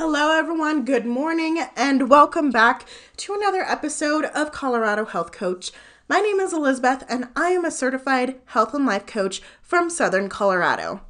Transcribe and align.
Hello, 0.00 0.32
everyone. 0.32 0.86
Good 0.86 1.04
morning, 1.04 1.62
and 1.76 2.08
welcome 2.08 2.50
back 2.50 2.86
to 3.18 3.34
another 3.34 3.60
episode 3.60 4.24
of 4.24 4.50
Colorado 4.50 5.04
Health 5.04 5.30
Coach. 5.30 5.72
My 6.08 6.20
name 6.20 6.40
is 6.40 6.54
Elizabeth, 6.54 7.04
and 7.06 7.28
I 7.36 7.50
am 7.50 7.66
a 7.66 7.70
certified 7.70 8.40
health 8.46 8.72
and 8.72 8.86
life 8.86 9.04
coach 9.04 9.42
from 9.60 9.90
Southern 9.90 10.30
Colorado. 10.30 11.02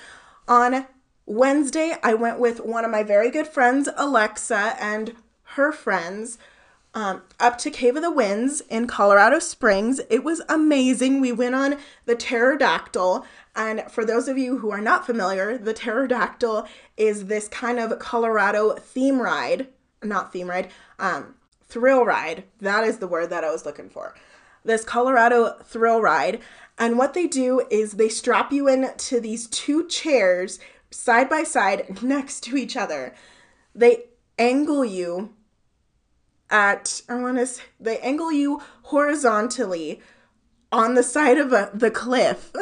On 0.47 0.87
Wednesday, 1.27 1.97
I 2.05 2.15
went 2.15 2.39
with 2.39 2.61
one 2.61 2.85
of 2.85 2.91
my 2.93 3.03
very 3.03 3.33
good 3.33 3.49
friends, 3.49 3.89
Alexa, 3.97 4.77
and 4.79 5.17
her 5.57 5.73
friends 5.73 6.39
um, 6.97 7.21
up 7.39 7.59
to 7.59 7.71
Cave 7.71 7.95
of 7.97 8.03
the 8.03 8.11
Winds 8.11 8.63
in 8.71 8.87
Colorado 8.87 9.39
Springs. 9.39 10.01
It 10.09 10.25
was 10.25 10.41
amazing. 10.49 11.21
We 11.21 11.31
went 11.31 11.55
on 11.55 11.77
the 12.07 12.17
pterodactyl. 12.17 13.27
And 13.55 13.83
for 13.91 14.03
those 14.07 14.29
of 14.29 14.39
you 14.39 14.59
who 14.59 14.71
are 14.71 14.81
not 14.81 15.05
familiar, 15.05 15.59
the 15.59 15.75
pterodactyl 15.75 16.67
is 16.97 17.27
this 17.27 17.49
kind 17.49 17.79
of 17.79 17.99
Colorado 17.99 18.77
theme 18.77 19.21
ride, 19.21 19.69
not 20.03 20.33
theme 20.33 20.49
ride, 20.49 20.71
um, 20.99 21.35
thrill 21.69 22.07
ride. 22.07 22.45
That 22.61 22.85
is 22.85 22.97
the 22.97 23.07
word 23.07 23.29
that 23.29 23.45
I 23.45 23.51
was 23.51 23.67
looking 23.67 23.91
for. 23.91 24.15
This 24.65 24.83
Colorado 24.83 25.59
thrill 25.65 26.01
ride. 26.01 26.41
And 26.79 26.97
what 26.97 27.13
they 27.13 27.27
do 27.27 27.67
is 27.71 27.93
they 27.93 28.09
strap 28.09 28.53
you 28.53 28.69
into 28.69 29.21
these 29.21 29.49
two 29.49 29.87
chairs 29.87 30.59
side 30.91 31.29
by 31.29 31.43
side 31.43 32.03
next 32.03 32.41
to 32.45 32.57
each 32.57 32.75
other. 32.75 33.15
They 33.75 34.05
angle 34.39 34.83
you 34.83 35.35
at 36.51 37.03
I 37.09 37.15
want 37.17 37.39
to 37.39 37.63
they 37.81 37.99
angle 37.99 38.33
you 38.33 38.63
horizontally 38.83 40.01
on 40.71 40.95
the 40.95 41.03
side 41.03 41.39
of 41.39 41.53
a, 41.53 41.71
the 41.73 41.91
cliff. 41.91 42.53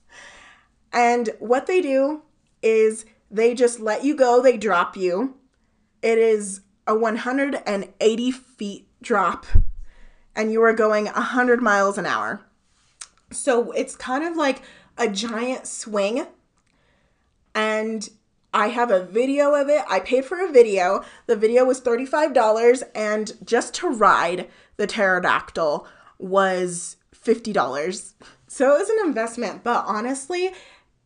and 0.92 1.30
what 1.38 1.66
they 1.66 1.80
do 1.80 2.22
is 2.62 3.04
they 3.30 3.54
just 3.54 3.80
let 3.80 4.04
you 4.04 4.14
go, 4.14 4.42
they 4.42 4.56
drop 4.56 4.96
you. 4.96 5.36
It 6.02 6.18
is 6.18 6.62
a 6.86 6.94
180 6.94 8.30
feet 8.30 8.88
drop 9.02 9.46
and 10.34 10.52
you 10.52 10.62
are 10.62 10.72
going 10.72 11.04
100 11.06 11.62
miles 11.62 11.98
an 11.98 12.06
hour. 12.06 12.40
So 13.30 13.70
it's 13.72 13.94
kind 13.94 14.24
of 14.24 14.36
like 14.36 14.62
a 14.98 15.08
giant 15.08 15.66
swing 15.66 16.26
and 17.54 18.08
I 18.52 18.68
have 18.68 18.90
a 18.90 19.04
video 19.04 19.54
of 19.54 19.68
it. 19.68 19.84
I 19.88 20.00
paid 20.00 20.24
for 20.24 20.44
a 20.44 20.50
video. 20.50 21.04
The 21.26 21.36
video 21.36 21.64
was 21.64 21.80
$35 21.80 22.82
and 22.94 23.32
just 23.44 23.74
to 23.74 23.88
ride 23.88 24.48
the 24.76 24.86
pterodactyl 24.86 25.86
was 26.18 26.96
$50. 27.14 28.12
So 28.48 28.74
it 28.74 28.78
was 28.78 28.90
an 28.90 29.06
investment, 29.06 29.62
but 29.62 29.84
honestly, 29.86 30.50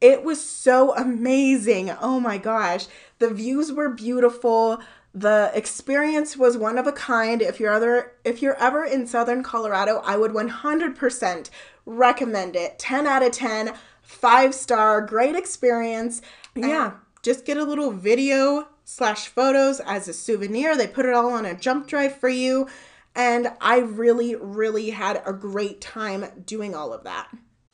it 0.00 0.24
was 0.24 0.42
so 0.42 0.94
amazing. 0.96 1.90
Oh 1.90 2.18
my 2.20 2.38
gosh. 2.38 2.86
The 3.18 3.30
views 3.30 3.72
were 3.72 3.90
beautiful. 3.90 4.80
The 5.12 5.50
experience 5.54 6.36
was 6.36 6.56
one 6.56 6.78
of 6.78 6.86
a 6.86 6.92
kind. 6.92 7.40
If 7.42 7.60
you're 7.60 7.72
other 7.72 8.12
if 8.24 8.42
you're 8.42 8.56
ever 8.56 8.84
in 8.84 9.06
southern 9.06 9.42
Colorado, 9.42 10.02
I 10.04 10.16
would 10.16 10.32
100% 10.32 11.50
recommend 11.86 12.56
it. 12.56 12.78
10 12.78 13.06
out 13.06 13.22
of 13.22 13.32
10, 13.32 13.74
5 14.02 14.54
star, 14.54 15.00
great 15.02 15.36
experience. 15.36 16.20
Yeah 16.56 16.94
just 17.24 17.46
get 17.46 17.56
a 17.56 17.64
little 17.64 17.90
video 17.90 18.68
slash 18.84 19.28
photos 19.28 19.80
as 19.80 20.06
a 20.06 20.12
souvenir. 20.12 20.76
They 20.76 20.86
put 20.86 21.06
it 21.06 21.14
all 21.14 21.32
on 21.32 21.46
a 21.46 21.56
jump 21.56 21.86
drive 21.86 22.18
for 22.18 22.28
you. 22.28 22.68
And 23.16 23.48
I 23.60 23.78
really, 23.78 24.34
really 24.36 24.90
had 24.90 25.22
a 25.24 25.32
great 25.32 25.80
time 25.80 26.26
doing 26.44 26.74
all 26.74 26.92
of 26.92 27.04
that. 27.04 27.28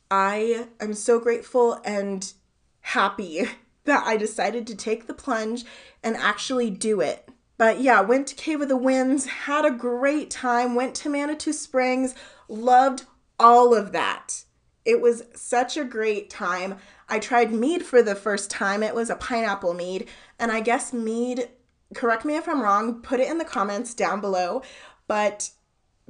I 0.09 0.69
am 0.79 0.95
so 0.95 1.19
grateful 1.19 1.81
and 1.85 2.33
happy 2.81 3.43
that 3.85 4.07
I 4.07 4.17
decided 4.17 4.67
to 4.69 4.77
take 4.77 5.07
the 5.07 5.15
plunge 5.15 5.65
and 6.03 6.17
actually 6.17 6.71
do 6.71 7.01
it. 7.01 7.29
But 7.59 7.81
yeah, 7.81 8.01
went 8.01 8.29
to 8.29 8.35
Cave 8.37 8.61
of 8.61 8.69
the 8.69 8.77
Winds, 8.77 9.27
had 9.27 9.65
a 9.65 9.71
great 9.71 10.31
time, 10.31 10.75
went 10.75 10.95
to 10.97 11.11
Manitou 11.11 11.53
Springs, 11.53 12.15
loved 12.49 13.05
all 13.39 13.75
of 13.75 13.93
that. 13.93 14.45
It 14.85 15.01
was 15.01 15.25
such 15.35 15.77
a 15.77 15.85
great 15.85 16.31
time. 16.31 16.77
I 17.11 17.19
tried 17.19 17.53
mead 17.53 17.85
for 17.85 18.03
the 18.03 18.15
first 18.15 18.51
time. 18.51 18.83
It 18.83 18.95
was 18.95 19.11
a 19.11 19.17
pineapple 19.17 19.75
mead. 19.75 20.09
And 20.39 20.51
I 20.53 20.61
guess 20.61 20.93
mead, 20.93 21.49
correct 21.95 22.25
me 22.25 22.37
if 22.37 22.49
I'm 22.49 22.63
wrong, 22.63 23.03
put 23.03 23.21
it 23.21 23.29
in 23.29 23.39
the 23.39 23.45
comments 23.45 23.93
down 23.95 24.21
below. 24.21 24.63
But 25.09 25.51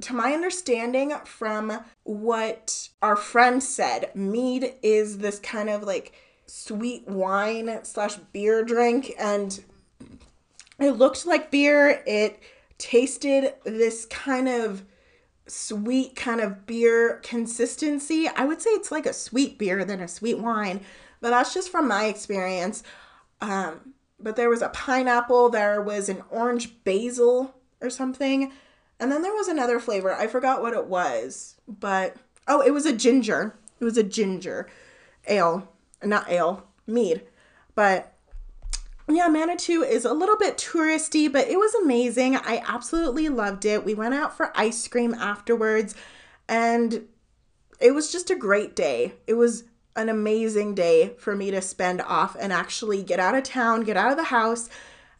to 0.01 0.13
my 0.13 0.33
understanding 0.33 1.13
from 1.25 1.83
what 2.03 2.89
our 3.01 3.15
friend 3.15 3.61
said, 3.61 4.15
mead 4.15 4.75
is 4.81 5.17
this 5.17 5.39
kind 5.39 5.69
of 5.69 5.83
like 5.83 6.13
sweet 6.45 7.07
wine 7.07 7.79
slash 7.83 8.15
beer 8.31 8.63
drink. 8.63 9.11
And 9.17 9.63
it 10.79 10.91
looked 10.91 11.25
like 11.25 11.51
beer. 11.51 12.03
It 12.05 12.39
tasted 12.77 13.53
this 13.63 14.05
kind 14.05 14.47
of 14.47 14.83
sweet 15.47 16.15
kind 16.15 16.41
of 16.41 16.65
beer 16.65 17.19
consistency. 17.23 18.27
I 18.27 18.45
would 18.45 18.61
say 18.61 18.69
it's 18.71 18.91
like 18.91 19.05
a 19.05 19.13
sweet 19.13 19.57
beer 19.57 19.83
than 19.83 19.99
a 19.99 20.07
sweet 20.07 20.39
wine, 20.39 20.81
but 21.19 21.31
that's 21.31 21.53
just 21.53 21.71
from 21.71 21.87
my 21.87 22.05
experience. 22.05 22.83
Um, 23.41 23.93
but 24.19 24.35
there 24.35 24.49
was 24.49 24.61
a 24.61 24.69
pineapple, 24.69 25.49
there 25.49 25.81
was 25.81 26.09
an 26.09 26.23
orange 26.29 26.83
basil 26.83 27.55
or 27.81 27.89
something, 27.89 28.51
and 28.99 29.11
then 29.11 29.23
there 29.23 29.33
was 29.33 29.47
another 29.47 29.79
flavor. 29.79 30.13
I 30.13 30.27
forgot 30.27 30.61
what 30.61 30.73
it 30.73 30.85
was, 30.85 31.55
but 31.67 32.15
oh, 32.47 32.61
it 32.61 32.71
was 32.71 32.85
a 32.85 32.95
ginger. 32.95 33.55
It 33.79 33.83
was 33.83 33.97
a 33.97 34.03
ginger 34.03 34.69
ale, 35.27 35.67
not 36.03 36.29
ale, 36.29 36.67
mead. 36.85 37.23
But 37.73 38.13
yeah, 39.15 39.27
Manitou 39.27 39.83
is 39.83 40.05
a 40.05 40.13
little 40.13 40.37
bit 40.37 40.57
touristy, 40.57 41.31
but 41.31 41.47
it 41.47 41.57
was 41.57 41.73
amazing. 41.75 42.35
I 42.35 42.61
absolutely 42.67 43.29
loved 43.29 43.65
it. 43.65 43.85
We 43.85 43.93
went 43.93 44.13
out 44.13 44.35
for 44.35 44.51
ice 44.55 44.87
cream 44.87 45.13
afterwards, 45.13 45.95
and 46.47 47.07
it 47.79 47.91
was 47.91 48.11
just 48.11 48.29
a 48.29 48.35
great 48.35 48.75
day. 48.75 49.13
It 49.27 49.33
was 49.33 49.63
an 49.95 50.09
amazing 50.09 50.75
day 50.75 51.13
for 51.17 51.35
me 51.35 51.51
to 51.51 51.61
spend 51.61 52.01
off 52.01 52.35
and 52.39 52.53
actually 52.53 53.03
get 53.03 53.19
out 53.19 53.35
of 53.35 53.43
town, 53.43 53.81
get 53.81 53.97
out 53.97 54.11
of 54.11 54.17
the 54.17 54.25
house, 54.25 54.69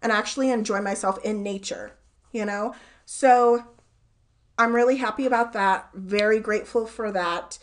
and 0.01 0.11
actually 0.11 0.49
enjoy 0.49 0.81
myself 0.81 1.17
in 1.23 1.43
nature, 1.43 1.93
you 2.31 2.45
know? 2.45 2.73
So 3.05 3.63
I'm 4.57 4.75
really 4.75 4.97
happy 4.97 5.25
about 5.25 5.53
that. 5.53 5.89
Very 5.93 6.39
grateful 6.39 6.85
for 6.85 7.11
that. 7.11 7.57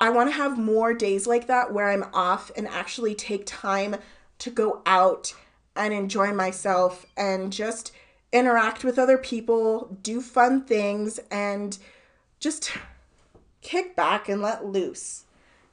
I 0.00 0.10
want 0.10 0.28
to 0.28 0.36
have 0.36 0.58
more 0.58 0.94
days 0.94 1.26
like 1.26 1.46
that 1.46 1.72
where 1.72 1.90
I'm 1.90 2.04
off 2.12 2.50
and 2.56 2.66
actually 2.68 3.14
take 3.14 3.44
time 3.46 3.96
to 4.38 4.50
go 4.50 4.82
out 4.86 5.34
and 5.76 5.92
enjoy 5.92 6.32
myself 6.32 7.06
and 7.16 7.52
just 7.52 7.92
interact 8.32 8.84
with 8.84 8.98
other 8.98 9.18
people, 9.18 9.96
do 10.02 10.20
fun 10.20 10.64
things, 10.64 11.20
and 11.30 11.78
just 12.40 12.72
kick 13.60 13.96
back 13.96 14.28
and 14.28 14.42
let 14.42 14.64
loose. 14.64 15.24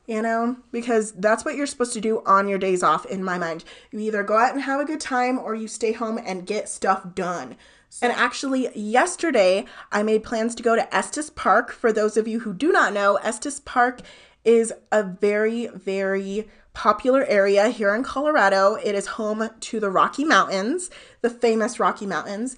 You 0.08 0.22
know, 0.22 0.58
because 0.72 1.14
that's 1.14 1.46
what 1.46 1.56
you're 1.56 1.68
supposed 1.68 1.94
to 1.94 2.02
do 2.02 2.22
on 2.26 2.48
your 2.48 2.58
days 2.58 2.84
off, 2.84 3.06
in 3.06 3.24
my 3.24 3.38
mind. 3.38 3.64
You 3.92 4.00
either 4.00 4.24
go 4.24 4.38
out 4.38 4.54
and 4.54 4.64
have 4.64 4.82
a 4.82 4.86
good 4.86 5.00
time 5.00 5.40
or 5.40 5.56
you 5.56 5.68
stay 5.68 5.94
home 5.94 6.20
and 6.26 6.46
get 6.46 6.68
stuff 6.68 7.16
done. 7.16 7.56
And 8.02 8.12
actually, 8.12 8.70
yesterday 8.78 9.66
I 9.92 10.04
made 10.04 10.24
plans 10.24 10.56
to 10.56 10.64
go 10.64 10.76
to 10.76 10.96
Estes 10.96 11.30
Park. 11.30 11.72
For 11.72 11.94
those 11.94 12.18
of 12.18 12.28
you 12.28 12.42
who 12.42 12.54
do 12.54 12.72
not 12.72 12.94
know, 12.94 13.16
Estes 13.18 13.60
Park 13.62 14.02
is 14.44 14.74
a 14.92 15.04
very, 15.04 15.68
very 15.68 16.48
popular 16.74 17.26
area 17.26 17.70
here 17.70 17.94
in 17.94 18.04
Colorado. 18.04 18.76
It 18.76 18.96
is 18.96 19.08
home 19.08 19.50
to 19.60 19.80
the 19.80 19.90
Rocky 19.90 20.24
Mountains, 20.24 20.90
the 21.22 21.30
famous 21.30 21.80
Rocky 21.80 22.06
Mountains, 22.06 22.56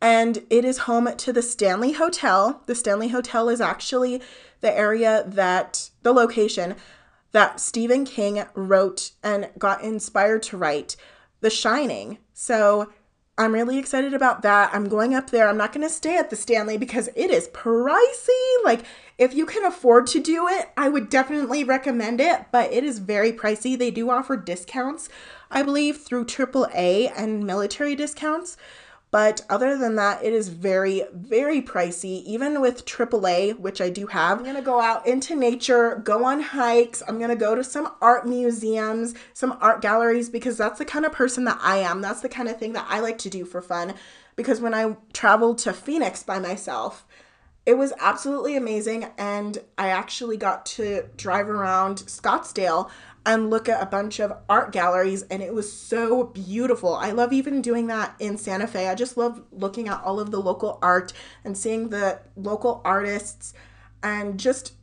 and 0.00 0.42
it 0.50 0.64
is 0.64 0.78
home 0.78 1.08
to 1.16 1.32
the 1.32 1.42
Stanley 1.42 1.92
Hotel. 1.92 2.62
The 2.66 2.74
Stanley 2.74 3.08
Hotel 3.08 3.48
is 3.48 3.60
actually 3.60 4.20
the 4.60 4.76
area 4.76 5.24
that, 5.26 5.90
the 6.02 6.12
location 6.12 6.76
that 7.32 7.60
Stephen 7.60 8.04
King 8.04 8.44
wrote 8.54 9.12
and 9.22 9.50
got 9.58 9.82
inspired 9.82 10.42
to 10.44 10.56
write 10.56 10.96
The 11.40 11.50
Shining. 11.50 12.18
So 12.32 12.92
I'm 13.36 13.52
really 13.52 13.78
excited 13.78 14.14
about 14.14 14.42
that. 14.42 14.72
I'm 14.72 14.88
going 14.88 15.12
up 15.12 15.30
there. 15.30 15.48
I'm 15.48 15.56
not 15.56 15.72
going 15.72 15.86
to 15.86 15.92
stay 15.92 16.16
at 16.16 16.30
the 16.30 16.36
Stanley 16.36 16.76
because 16.76 17.08
it 17.16 17.30
is 17.30 17.48
pricey. 17.48 18.64
Like, 18.64 18.84
if 19.18 19.34
you 19.34 19.44
can 19.44 19.64
afford 19.64 20.06
to 20.08 20.20
do 20.20 20.46
it, 20.46 20.70
I 20.76 20.88
would 20.88 21.08
definitely 21.08 21.64
recommend 21.64 22.20
it, 22.20 22.46
but 22.52 22.72
it 22.72 22.84
is 22.84 23.00
very 23.00 23.32
pricey. 23.32 23.76
They 23.76 23.90
do 23.90 24.08
offer 24.10 24.36
discounts 24.36 25.08
I 25.54 25.62
believe, 25.62 25.98
through 25.98 26.24
AAA 26.24 27.12
and 27.16 27.46
military 27.46 27.94
discounts. 27.94 28.56
But 29.14 29.42
other 29.48 29.78
than 29.78 29.94
that, 29.94 30.24
it 30.24 30.32
is 30.32 30.48
very, 30.48 31.04
very 31.12 31.62
pricey, 31.62 32.24
even 32.24 32.60
with 32.60 32.84
AAA, 32.84 33.56
which 33.60 33.80
I 33.80 33.88
do 33.88 34.08
have. 34.08 34.38
I'm 34.38 34.44
gonna 34.44 34.60
go 34.60 34.80
out 34.80 35.06
into 35.06 35.36
nature, 35.36 36.02
go 36.02 36.24
on 36.24 36.40
hikes. 36.40 37.00
I'm 37.06 37.20
gonna 37.20 37.36
go 37.36 37.54
to 37.54 37.62
some 37.62 37.92
art 38.02 38.26
museums, 38.26 39.14
some 39.32 39.56
art 39.60 39.80
galleries, 39.80 40.28
because 40.28 40.56
that's 40.56 40.80
the 40.80 40.84
kind 40.84 41.04
of 41.04 41.12
person 41.12 41.44
that 41.44 41.60
I 41.62 41.76
am. 41.76 42.00
That's 42.00 42.22
the 42.22 42.28
kind 42.28 42.48
of 42.48 42.58
thing 42.58 42.72
that 42.72 42.86
I 42.88 42.98
like 42.98 43.18
to 43.18 43.30
do 43.30 43.44
for 43.44 43.62
fun. 43.62 43.94
Because 44.34 44.60
when 44.60 44.74
I 44.74 44.96
traveled 45.12 45.58
to 45.58 45.72
Phoenix 45.72 46.24
by 46.24 46.40
myself, 46.40 47.06
it 47.66 47.78
was 47.78 47.92
absolutely 48.00 48.56
amazing. 48.56 49.06
And 49.16 49.58
I 49.78 49.90
actually 49.90 50.38
got 50.38 50.66
to 50.66 51.04
drive 51.16 51.48
around 51.48 51.98
Scottsdale 51.98 52.90
and 53.26 53.48
look 53.50 53.68
at 53.68 53.82
a 53.82 53.86
bunch 53.86 54.20
of 54.20 54.32
art 54.48 54.72
galleries 54.72 55.22
and 55.24 55.42
it 55.42 55.54
was 55.54 55.72
so 55.72 56.24
beautiful. 56.24 56.94
I 56.94 57.10
love 57.10 57.32
even 57.32 57.62
doing 57.62 57.86
that 57.86 58.14
in 58.18 58.36
Santa 58.36 58.66
Fe. 58.66 58.88
I 58.88 58.94
just 58.94 59.16
love 59.16 59.42
looking 59.50 59.88
at 59.88 60.02
all 60.02 60.20
of 60.20 60.30
the 60.30 60.40
local 60.40 60.78
art 60.82 61.12
and 61.42 61.56
seeing 61.56 61.88
the 61.88 62.20
local 62.36 62.82
artists 62.84 63.54
and 64.02 64.38
just 64.38 64.74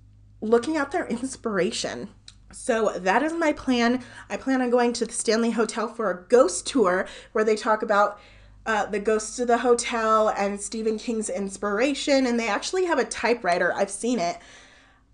looking 0.42 0.76
at 0.76 0.92
their 0.92 1.06
inspiration. 1.08 2.10
So 2.52 2.90
that 2.98 3.24
is 3.24 3.34
my 3.34 3.54
plan. 3.54 4.04
I 4.30 4.38
plan 4.38 4.62
on 4.62 4.70
going 4.70 4.94
to 4.94 5.06
the 5.06 5.14
Stanley 5.14 5.52
Hotel 5.52 5.88
for 5.88 6.10
a 6.12 6.24
ghost 6.28 6.68
tour 6.68 7.08
where 7.32 7.44
they 7.44 7.56
talk 7.56 7.82
about 7.82 8.20
uh, 8.66 8.86
the 8.88 9.00
ghosts 9.00 9.40
of 9.40 9.48
the 9.48 9.60
hotel 9.60 10.30
and 10.30 10.60
Stephen 10.60 10.98
King's 10.98 11.30
inspiration. 11.30 12.26
And 12.26 12.40
they 12.40 12.48
actually 12.48 12.86
have 12.86 13.00
a 13.00 13.06
typewriter. 13.06 13.74
I've 13.74 13.90
seen 13.90 14.20
it. 14.20 14.38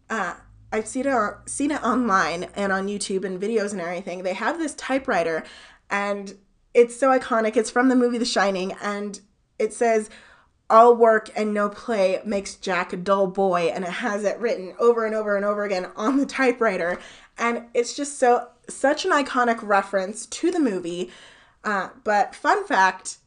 Uh, 0.10 0.36
I've 0.72 0.88
seen 0.88 1.06
it 1.08 1.34
seen 1.46 1.72
it 1.72 1.84
online 1.84 2.46
and 2.56 2.72
on 2.72 2.88
YouTube 2.88 3.24
and 3.24 3.42
videos 3.42 3.72
and 3.72 3.81
everything. 3.81 4.24
They 4.24 4.34
have 4.34 4.60
this 4.60 4.75
typewriter, 4.75 5.44
and 5.90 6.36
it's 6.74 7.00
so 7.00 7.10
iconic. 7.10 7.56
It's 7.56 7.72
from 7.72 7.90
the 7.90 7.96
movie 7.96 8.18
The 8.18 8.25
Shining, 8.25 8.74
and 8.81 9.19
it 9.58 9.74
says, 9.74 10.10
"All 10.69 10.96
work 10.96 11.30
and 11.36 11.54
no 11.54 11.69
play 11.69 12.22
makes 12.25 12.56
Jack 12.56 12.92
a 12.92 12.98
dull 12.98 13.28
boy," 13.28 13.72
and 13.74 13.86
it 13.86 13.92
has 13.92 14.24
it 14.24 14.40
written 14.40 14.75
over 14.80 15.06
and 15.06 15.16
over 15.16 15.36
and 15.36 15.46
over 15.46 15.64
again 15.64 15.90
on 15.96 16.18
the 16.18 16.25
typewriter, 16.25 17.00
and 17.38 17.68
it's 17.74 17.94
just 17.94 18.19
so 18.19 18.50
such 18.69 19.06
an 19.06 19.12
iconic 19.12 19.60
reference 19.62 20.25
to 20.25 20.52
the 20.52 20.60
movie. 20.60 21.12
Uh, 21.64 21.90
but 22.04 22.36
fun 22.36 22.66
fact 22.66 23.18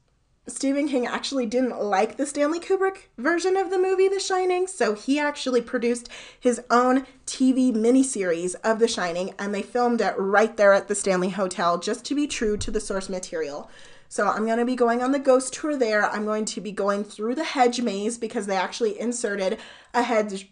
Stephen 0.50 0.88
King 0.88 1.06
actually 1.06 1.46
didn't 1.46 1.80
like 1.80 2.16
the 2.16 2.26
Stanley 2.26 2.60
Kubrick 2.60 3.08
version 3.16 3.56
of 3.56 3.70
the 3.70 3.78
movie 3.78 4.08
The 4.08 4.20
Shining, 4.20 4.66
so 4.66 4.94
he 4.94 5.18
actually 5.18 5.62
produced 5.62 6.08
his 6.38 6.60
own 6.70 7.06
TV 7.26 7.72
miniseries 7.72 8.54
of 8.64 8.78
The 8.78 8.88
Shining 8.88 9.34
and 9.38 9.54
they 9.54 9.62
filmed 9.62 10.00
it 10.00 10.14
right 10.18 10.56
there 10.56 10.72
at 10.72 10.88
the 10.88 10.94
Stanley 10.94 11.30
Hotel 11.30 11.78
just 11.78 12.04
to 12.06 12.14
be 12.14 12.26
true 12.26 12.56
to 12.56 12.70
the 12.70 12.80
source 12.80 13.08
material. 13.08 13.70
So 14.08 14.26
I'm 14.26 14.44
going 14.44 14.58
to 14.58 14.64
be 14.64 14.74
going 14.74 15.02
on 15.02 15.12
the 15.12 15.20
ghost 15.20 15.54
tour 15.54 15.76
there. 15.76 16.04
I'm 16.04 16.24
going 16.24 16.44
to 16.46 16.60
be 16.60 16.72
going 16.72 17.04
through 17.04 17.36
the 17.36 17.44
hedge 17.44 17.80
maze 17.80 18.18
because 18.18 18.46
they 18.46 18.56
actually 18.56 18.98
inserted 18.98 19.58
a 19.94 20.02
hedge 20.02 20.48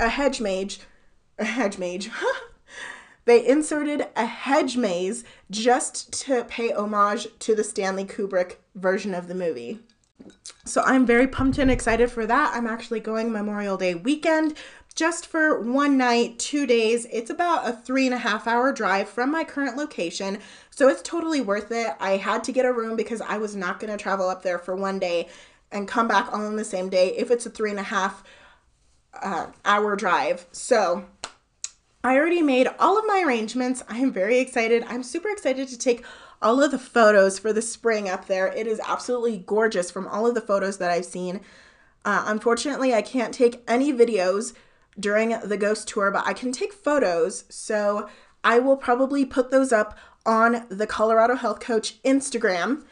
a 0.00 0.08
hedge 0.08 0.40
mage 0.40 0.80
a 1.38 1.44
hedge 1.44 1.76
mage 1.76 2.10
They 3.24 3.46
inserted 3.46 4.06
a 4.16 4.26
hedge 4.26 4.76
maze 4.76 5.24
just 5.50 6.12
to 6.24 6.44
pay 6.44 6.72
homage 6.72 7.28
to 7.40 7.54
the 7.54 7.64
Stanley 7.64 8.04
Kubrick 8.04 8.56
version 8.74 9.14
of 9.14 9.28
the 9.28 9.34
movie. 9.34 9.78
So 10.64 10.82
I'm 10.82 11.06
very 11.06 11.26
pumped 11.26 11.58
and 11.58 11.70
excited 11.70 12.10
for 12.10 12.26
that. 12.26 12.52
I'm 12.54 12.66
actually 12.66 13.00
going 13.00 13.32
Memorial 13.32 13.76
Day 13.76 13.94
weekend 13.94 14.56
just 14.94 15.26
for 15.26 15.60
one 15.60 15.96
night, 15.96 16.38
two 16.38 16.66
days. 16.66 17.06
It's 17.10 17.30
about 17.30 17.68
a 17.68 17.72
three 17.72 18.06
and 18.06 18.14
a 18.14 18.18
half 18.18 18.46
hour 18.46 18.72
drive 18.72 19.08
from 19.08 19.32
my 19.32 19.42
current 19.44 19.76
location. 19.76 20.38
So 20.70 20.88
it's 20.88 21.02
totally 21.02 21.40
worth 21.40 21.72
it. 21.72 21.94
I 21.98 22.18
had 22.18 22.44
to 22.44 22.52
get 22.52 22.66
a 22.66 22.72
room 22.72 22.96
because 22.96 23.20
I 23.20 23.38
was 23.38 23.56
not 23.56 23.80
going 23.80 23.96
to 23.96 24.02
travel 24.02 24.28
up 24.28 24.42
there 24.42 24.58
for 24.58 24.76
one 24.76 24.98
day 24.98 25.28
and 25.70 25.88
come 25.88 26.06
back 26.06 26.32
all 26.32 26.44
on 26.44 26.56
the 26.56 26.64
same 26.64 26.88
day 26.88 27.16
if 27.16 27.30
it's 27.30 27.46
a 27.46 27.50
three 27.50 27.70
and 27.70 27.80
a 27.80 27.84
half 27.84 28.22
uh, 29.22 29.46
hour 29.64 29.96
drive. 29.96 30.46
So 30.52 31.06
I 32.04 32.16
already 32.16 32.42
made 32.42 32.68
all 32.80 32.98
of 32.98 33.06
my 33.06 33.22
arrangements. 33.24 33.82
I 33.88 33.98
am 33.98 34.12
very 34.12 34.40
excited. 34.40 34.84
I'm 34.88 35.04
super 35.04 35.28
excited 35.28 35.68
to 35.68 35.78
take 35.78 36.04
all 36.40 36.60
of 36.62 36.72
the 36.72 36.78
photos 36.78 37.38
for 37.38 37.52
the 37.52 37.62
spring 37.62 38.08
up 38.08 38.26
there. 38.26 38.48
It 38.48 38.66
is 38.66 38.80
absolutely 38.84 39.38
gorgeous 39.38 39.90
from 39.90 40.08
all 40.08 40.26
of 40.26 40.34
the 40.34 40.40
photos 40.40 40.78
that 40.78 40.90
I've 40.90 41.04
seen. 41.04 41.40
Uh, 42.04 42.24
unfortunately, 42.26 42.92
I 42.92 43.02
can't 43.02 43.32
take 43.32 43.62
any 43.68 43.92
videos 43.92 44.52
during 44.98 45.38
the 45.44 45.56
ghost 45.56 45.86
tour, 45.86 46.10
but 46.10 46.26
I 46.26 46.32
can 46.32 46.50
take 46.50 46.72
photos. 46.72 47.44
So 47.48 48.08
I 48.42 48.58
will 48.58 48.76
probably 48.76 49.24
put 49.24 49.52
those 49.52 49.72
up 49.72 49.96
on 50.26 50.66
the 50.68 50.88
Colorado 50.88 51.36
Health 51.36 51.60
Coach 51.60 52.02
Instagram 52.02 52.84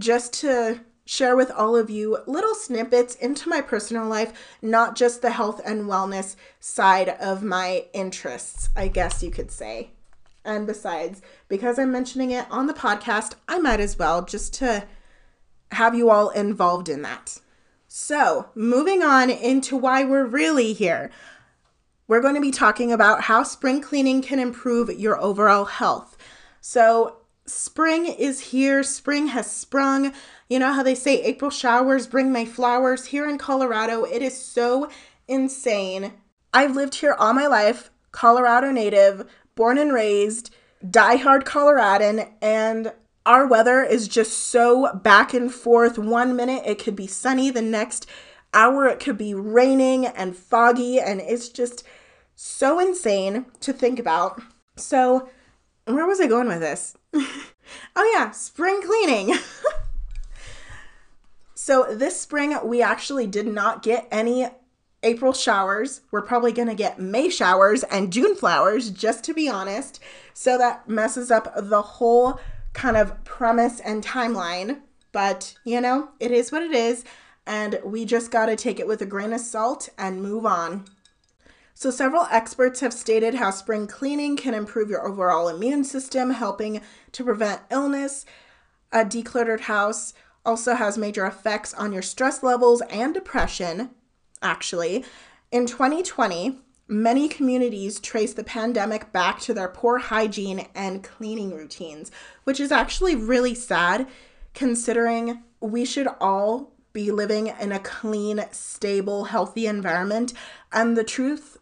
just 0.00 0.32
to 0.34 0.80
share 1.08 1.34
with 1.34 1.50
all 1.50 1.74
of 1.74 1.88
you 1.88 2.18
little 2.26 2.54
snippets 2.54 3.14
into 3.14 3.48
my 3.48 3.62
personal 3.62 4.06
life, 4.06 4.30
not 4.60 4.94
just 4.94 5.22
the 5.22 5.30
health 5.30 5.58
and 5.64 5.86
wellness 5.86 6.36
side 6.60 7.08
of 7.08 7.42
my 7.42 7.86
interests, 7.94 8.68
I 8.76 8.88
guess 8.88 9.22
you 9.22 9.30
could 9.30 9.50
say. 9.50 9.92
And 10.44 10.66
besides, 10.66 11.22
because 11.48 11.78
I'm 11.78 11.90
mentioning 11.90 12.30
it 12.30 12.44
on 12.50 12.66
the 12.66 12.74
podcast, 12.74 13.36
I 13.48 13.58
might 13.58 13.80
as 13.80 13.98
well 13.98 14.22
just 14.22 14.52
to 14.54 14.86
have 15.72 15.94
you 15.94 16.10
all 16.10 16.28
involved 16.28 16.90
in 16.90 17.00
that. 17.02 17.40
So, 17.86 18.50
moving 18.54 19.02
on 19.02 19.30
into 19.30 19.78
why 19.78 20.04
we're 20.04 20.26
really 20.26 20.74
here. 20.74 21.10
We're 22.06 22.20
going 22.20 22.34
to 22.34 22.40
be 22.42 22.50
talking 22.50 22.92
about 22.92 23.22
how 23.22 23.44
spring 23.44 23.80
cleaning 23.80 24.20
can 24.20 24.38
improve 24.38 24.90
your 24.90 25.18
overall 25.18 25.64
health. 25.64 26.18
So, 26.60 27.16
spring 27.46 28.04
is 28.04 28.40
here, 28.40 28.82
spring 28.82 29.28
has 29.28 29.50
sprung. 29.50 30.12
You 30.48 30.58
know 30.58 30.72
how 30.72 30.82
they 30.82 30.94
say 30.94 31.20
April 31.22 31.50
showers 31.50 32.06
bring 32.06 32.32
May 32.32 32.46
flowers? 32.46 33.06
Here 33.06 33.28
in 33.28 33.36
Colorado, 33.36 34.04
it 34.04 34.22
is 34.22 34.36
so 34.36 34.88
insane. 35.26 36.14
I've 36.54 36.74
lived 36.74 36.96
here 36.96 37.14
all 37.18 37.34
my 37.34 37.46
life, 37.46 37.90
Colorado 38.12 38.70
native, 38.70 39.28
born 39.54 39.76
and 39.76 39.92
raised, 39.92 40.54
diehard 40.82 41.44
Coloradan, 41.44 42.30
and 42.40 42.94
our 43.26 43.46
weather 43.46 43.82
is 43.82 44.08
just 44.08 44.38
so 44.38 44.94
back 44.94 45.34
and 45.34 45.52
forth. 45.52 45.98
One 45.98 46.34
minute 46.34 46.62
it 46.64 46.82
could 46.82 46.96
be 46.96 47.06
sunny, 47.06 47.50
the 47.50 47.60
next 47.60 48.06
hour 48.54 48.86
it 48.86 49.00
could 49.00 49.18
be 49.18 49.34
raining 49.34 50.06
and 50.06 50.34
foggy, 50.34 50.98
and 50.98 51.20
it's 51.20 51.50
just 51.50 51.84
so 52.34 52.78
insane 52.78 53.44
to 53.60 53.74
think 53.74 53.98
about. 53.98 54.40
So, 54.76 55.28
where 55.84 56.06
was 56.06 56.20
I 56.20 56.26
going 56.26 56.48
with 56.48 56.60
this? 56.60 56.96
oh, 57.94 58.10
yeah, 58.14 58.30
spring 58.30 58.80
cleaning. 58.82 59.36
so, 61.68 61.84
this 61.94 62.18
spring, 62.18 62.56
we 62.64 62.80
actually 62.80 63.26
did 63.26 63.46
not 63.46 63.82
get 63.82 64.08
any 64.10 64.46
April 65.02 65.34
showers. 65.34 66.00
We're 66.10 66.22
probably 66.22 66.50
going 66.50 66.68
to 66.68 66.74
get 66.74 66.98
May 66.98 67.28
showers 67.28 67.82
and 67.82 68.10
June 68.10 68.34
flowers, 68.34 68.88
just 68.88 69.22
to 69.24 69.34
be 69.34 69.50
honest. 69.50 70.00
So, 70.32 70.56
that 70.56 70.88
messes 70.88 71.30
up 71.30 71.52
the 71.54 71.82
whole 71.82 72.40
kind 72.72 72.96
of 72.96 73.22
premise 73.24 73.80
and 73.80 74.02
timeline. 74.02 74.80
But, 75.12 75.56
you 75.62 75.78
know, 75.82 76.08
it 76.18 76.30
is 76.30 76.50
what 76.50 76.62
it 76.62 76.72
is. 76.72 77.04
And 77.46 77.78
we 77.84 78.06
just 78.06 78.30
got 78.30 78.46
to 78.46 78.56
take 78.56 78.80
it 78.80 78.88
with 78.88 79.02
a 79.02 79.06
grain 79.06 79.34
of 79.34 79.40
salt 79.42 79.90
and 79.98 80.22
move 80.22 80.46
on. 80.46 80.86
So, 81.74 81.90
several 81.90 82.28
experts 82.30 82.80
have 82.80 82.94
stated 82.94 83.34
how 83.34 83.50
spring 83.50 83.86
cleaning 83.86 84.38
can 84.38 84.54
improve 84.54 84.88
your 84.88 85.06
overall 85.06 85.50
immune 85.50 85.84
system, 85.84 86.30
helping 86.30 86.80
to 87.12 87.24
prevent 87.24 87.60
illness. 87.70 88.24
A 88.90 89.04
decluttered 89.04 89.60
house 89.60 90.14
also 90.44 90.74
has 90.74 90.96
major 90.98 91.26
effects 91.26 91.74
on 91.74 91.92
your 91.92 92.02
stress 92.02 92.42
levels 92.42 92.82
and 92.90 93.14
depression, 93.14 93.90
actually. 94.42 95.04
In 95.50 95.66
2020, 95.66 96.58
many 96.88 97.28
communities 97.28 98.00
trace 98.00 98.32
the 98.32 98.44
pandemic 98.44 99.12
back 99.12 99.40
to 99.40 99.54
their 99.54 99.68
poor 99.68 99.98
hygiene 99.98 100.66
and 100.74 101.04
cleaning 101.04 101.54
routines, 101.54 102.10
which 102.44 102.60
is 102.60 102.72
actually 102.72 103.14
really 103.14 103.54
sad 103.54 104.06
considering 104.54 105.42
we 105.60 105.84
should 105.84 106.08
all 106.20 106.72
be 106.92 107.10
living 107.10 107.48
in 107.60 107.70
a 107.70 107.78
clean, 107.78 108.44
stable, 108.50 109.24
healthy 109.24 109.66
environment. 109.66 110.32
And 110.72 110.96
the 110.96 111.04
truth 111.04 111.58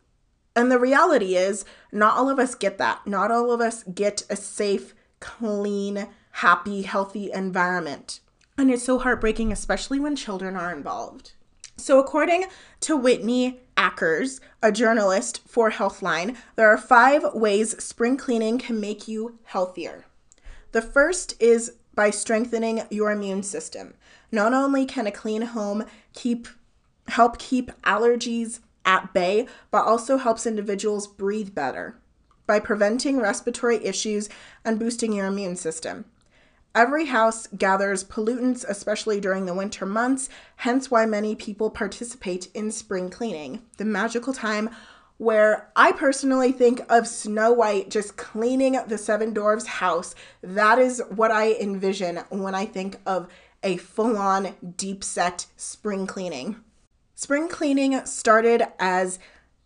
and 0.55 0.73
the 0.73 0.79
reality 0.79 1.37
is, 1.37 1.65
not 1.93 2.17
all 2.17 2.31
of 2.31 2.39
us 2.39 2.55
get 2.55 2.79
that. 2.79 3.07
Not 3.07 3.31
all 3.31 3.53
of 3.53 3.61
us 3.61 3.83
get 3.83 4.23
a 4.31 4.37
safe, 4.37 4.95
clean, 5.21 6.09
happy, 6.31 6.83
healthy 6.83 7.31
environment. 7.31 8.21
And 8.59 8.71
it's 8.71 8.85
so 8.85 8.99
heartbreaking, 8.99 9.53
especially 9.53 10.01
when 10.01 10.17
children 10.17 10.57
are 10.57 10.73
involved. 10.73 11.33
So, 11.77 11.99
according 11.99 12.47
to 12.81 12.97
Whitney 12.97 13.61
Akers, 13.79 14.41
a 14.63 14.73
journalist 14.73 15.43
for 15.47 15.71
Healthline, 15.71 16.37
there 16.57 16.69
are 16.69 16.79
five 16.79 17.23
ways 17.35 17.83
spring 17.83 18.17
cleaning 18.17 18.59
can 18.59 18.81
make 18.81 19.07
you 19.07 19.39
healthier. 19.45 20.07
The 20.73 20.81
first 20.81 21.35
is 21.41 21.75
by 21.95 22.11
strengthening 22.11 22.83
your 22.91 23.11
immune 23.11 23.43
system. 23.43 23.95
Not 24.33 24.55
only 24.55 24.87
can 24.87 25.07
a 25.07 25.13
clean 25.13 25.43
home 25.43 25.85
keep 26.15 26.49
help 27.09 27.39
keep 27.39 27.71
allergies, 27.83 28.61
at 28.87 29.13
bay, 29.13 29.47
but 29.71 29.85
also 29.85 30.17
helps 30.17 30.47
individuals 30.47 31.07
breathe 31.07 31.55
better 31.55 31.99
by 32.47 32.61
preventing 32.61 33.19
respiratory 33.19 33.85
issues 33.85 34.29
and 34.65 34.79
boosting 34.79 35.13
your 35.13 35.27
immune 35.27 35.57
system. 35.57 36.05
Every 36.77 37.07
house 37.07 37.47
gathers 37.57 38.05
pollutants, 38.05 38.63
especially 38.69 39.19
during 39.19 39.47
the 39.47 39.55
winter 39.55 39.87
months, 39.87 40.29
hence 40.57 40.91
why 40.91 41.07
many 41.07 41.35
people 41.35 41.71
participate 41.71 42.49
in 42.53 42.71
spring 42.71 43.09
cleaning, 43.09 43.63
the 43.79 43.87
magical 43.87 44.35
time 44.35 44.69
where 45.17 45.71
I 45.75 45.93
personally 45.93 46.53
think 46.53 46.83
of 46.91 47.09
Snow 47.09 47.51
White 47.51 47.89
just 47.89 48.19
cleaning 48.19 48.79
the 48.89 48.99
Seven 48.99 49.33
Dwarfs 49.33 49.67
house. 49.67 50.15
That 50.43 50.79
is 50.79 51.03
what 51.09 51.31
I 51.31 51.55
envision 51.55 52.19
when 52.29 52.55
I 52.55 52.67
think 52.67 53.01
of 53.07 53.27
a 53.63 53.79
full 53.79 54.19
on 54.19 54.55
deep 54.77 55.03
set 55.03 55.47
spring 55.57 56.07
cleaning. 56.07 56.57
Spring 57.15 57.49
cleaning 57.49 58.05
started 58.05 58.63
as 58.79 59.19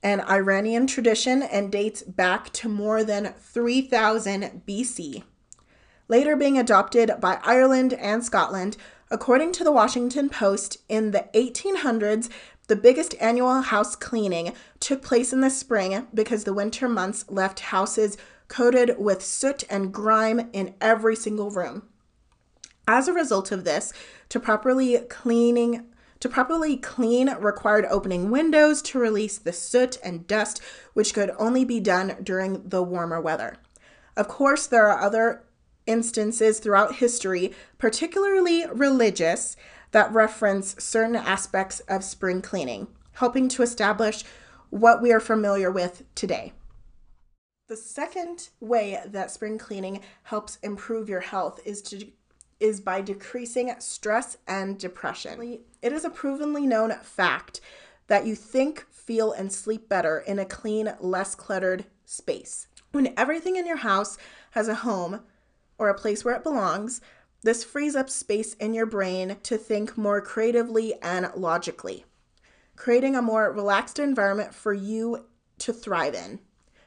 an 0.05 0.21
Iranian 0.21 0.87
tradition 0.87 1.43
and 1.43 1.73
dates 1.73 2.05
back 2.05 2.53
to 2.53 2.69
more 2.69 3.03
than 3.03 3.35
3000 3.37 4.63
BC. 4.65 5.25
Later 6.11 6.35
being 6.35 6.59
adopted 6.59 7.13
by 7.21 7.39
Ireland 7.45 7.93
and 7.93 8.25
Scotland, 8.25 8.77
according 9.13 9.53
to 9.53 9.63
the 9.63 9.71
Washington 9.71 10.29
Post, 10.29 10.79
in 10.89 11.13
the 11.13 11.29
1800s, 11.35 12.29
the 12.67 12.75
biggest 12.75 13.15
annual 13.21 13.61
house 13.61 13.95
cleaning 13.95 14.53
took 14.81 15.03
place 15.03 15.33
in 15.33 15.41
the 15.41 15.51
spring 15.51 16.09
because 16.13 16.43
the 16.43 16.53
winter 16.53 16.89
months 16.89 17.25
left 17.29 17.61
houses 17.61 18.17
coated 18.49 18.97
with 18.99 19.25
soot 19.25 19.63
and 19.71 19.95
grime 19.95 20.51
in 20.53 20.75
every 20.81 21.15
single 21.15 21.53
room. 21.53 21.85
As 22.89 23.07
a 23.07 23.13
result 23.13 23.53
of 23.53 23.63
this, 23.63 23.93
to 24.31 24.41
properly 24.41 24.99
cleaning 25.09 25.85
to 26.19 26.29
properly 26.29 26.77
clean 26.77 27.33
required 27.39 27.87
opening 27.89 28.33
windows 28.33 28.83
to 28.83 28.99
release 28.99 29.39
the 29.39 29.53
soot 29.53 29.97
and 30.03 30.27
dust, 30.27 30.61
which 30.93 31.15
could 31.15 31.31
only 31.39 31.65
be 31.65 31.79
done 31.79 32.17
during 32.21 32.69
the 32.69 32.83
warmer 32.83 33.21
weather. 33.21 33.59
Of 34.17 34.27
course, 34.27 34.67
there 34.67 34.89
are 34.89 35.01
other 35.01 35.45
instances 35.87 36.59
throughout 36.59 36.97
history, 36.97 37.53
particularly 37.79 38.67
religious, 38.73 39.57
that 39.93 40.13
reference 40.13 40.77
certain 40.83 41.17
aspects 41.17 41.81
of 41.81 42.05
spring 42.05 42.43
cleaning, 42.43 42.87
helping 43.13 43.49
to 43.49 43.63
establish 43.63 44.25
what 44.71 45.03
we 45.03 45.13
are 45.13 45.21
familiar 45.21 45.71
with 45.71 46.03
today. 46.15 46.53
The 47.69 47.77
second 47.77 48.49
way 48.61 49.01
that 49.07 49.31
spring 49.31 49.59
cleaning 49.59 50.01
helps 50.25 50.59
improve 50.63 51.09
your 51.09 51.21
health 51.21 51.61
is 51.65 51.83
to 51.83 52.07
is 52.59 52.81
by 52.81 53.01
decreasing 53.01 53.75
stress 53.79 54.37
and 54.47 54.79
depression. 54.79 55.61
It 55.81 55.93
is 55.93 56.05
a 56.05 56.11
provenly 56.11 56.67
known 56.67 56.93
fact 57.03 57.63
that 58.09 58.27
you 58.27 58.35
think, 58.35 58.87
feel, 58.91 59.33
and 59.33 59.51
sleep 59.51 59.89
better 59.89 60.19
in 60.19 60.39
a 60.39 60.45
clean, 60.45 60.93
less 61.01 61.35
cluttered 61.35 61.87
space. 62.05 62.67
When 62.93 63.15
everything 63.17 63.57
in 63.57 63.67
your 63.67 63.79
house 63.79 64.19
has 64.51 64.69
a 64.69 64.75
home 64.75 65.21
or 65.81 65.89
a 65.89 65.95
place 65.95 66.25
where 66.25 66.35
it 66.35 66.45
belongs, 66.45 67.01
this 67.43 67.65
frees 67.65 67.97
up 67.97 68.11
space 68.11 68.53
in 68.55 68.75
your 68.75 68.85
brain 68.85 69.39
to 69.43 69.57
think 69.57 69.97
more 69.97 70.21
creatively 70.21 70.93
and 71.03 71.31
logically, 71.35 72.05
creating 72.77 73.17
a 73.17 73.23
more 73.23 73.51
relaxed 73.51 73.99
environment 73.99 74.55
for 74.55 74.75
you 74.75 75.25
to 75.59 75.73
thrive 75.73 76.15
in, 76.15 76.39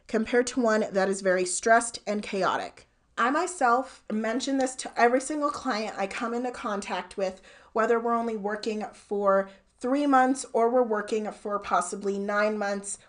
compared 0.07 0.45
to 0.45 0.61
one 0.61 0.85
that 0.91 1.09
is 1.09 1.21
very 1.21 1.43
stressed 1.43 1.99
and 2.05 2.21
chaotic. 2.21 2.87
I 3.17 3.31
myself 3.31 4.03
mention 4.11 4.59
this 4.59 4.75
to 4.75 4.91
every 4.95 5.21
single 5.21 5.49
client 5.49 5.95
I 5.97 6.05
come 6.05 6.35
into 6.35 6.51
contact 6.51 7.17
with, 7.17 7.41
whether 7.73 7.99
we're 7.99 8.13
only 8.13 8.37
working 8.37 8.85
for 8.93 9.49
three 9.79 10.05
months 10.05 10.45
or 10.53 10.69
we're 10.69 10.83
working 10.83 11.31
for 11.31 11.57
possibly 11.57 12.19
nine 12.19 12.59
months 12.59 12.99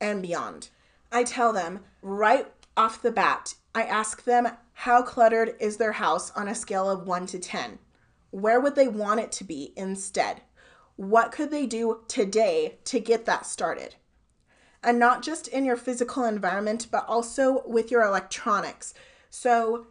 and 0.00 0.22
beyond. 0.22 0.70
I 1.12 1.22
tell 1.22 1.52
them 1.52 1.80
right 2.02 2.48
off 2.76 3.02
the 3.02 3.12
bat, 3.12 3.54
I 3.74 3.84
ask 3.84 4.24
them 4.24 4.48
how 4.80 5.02
cluttered 5.02 5.54
is 5.60 5.76
their 5.76 5.92
house 5.92 6.30
on 6.30 6.48
a 6.48 6.54
scale 6.54 6.88
of 6.88 7.06
1 7.06 7.26
to 7.26 7.38
10? 7.38 7.78
Where 8.30 8.58
would 8.58 8.76
they 8.76 8.88
want 8.88 9.20
it 9.20 9.30
to 9.32 9.44
be 9.44 9.74
instead? 9.76 10.40
What 10.96 11.32
could 11.32 11.50
they 11.50 11.66
do 11.66 12.00
today 12.08 12.78
to 12.84 12.98
get 12.98 13.26
that 13.26 13.44
started? 13.44 13.96
And 14.82 14.98
not 14.98 15.22
just 15.22 15.48
in 15.48 15.66
your 15.66 15.76
physical 15.76 16.24
environment, 16.24 16.86
but 16.90 17.04
also 17.06 17.62
with 17.66 17.90
your 17.90 18.02
electronics. 18.04 18.94
So, 19.28 19.88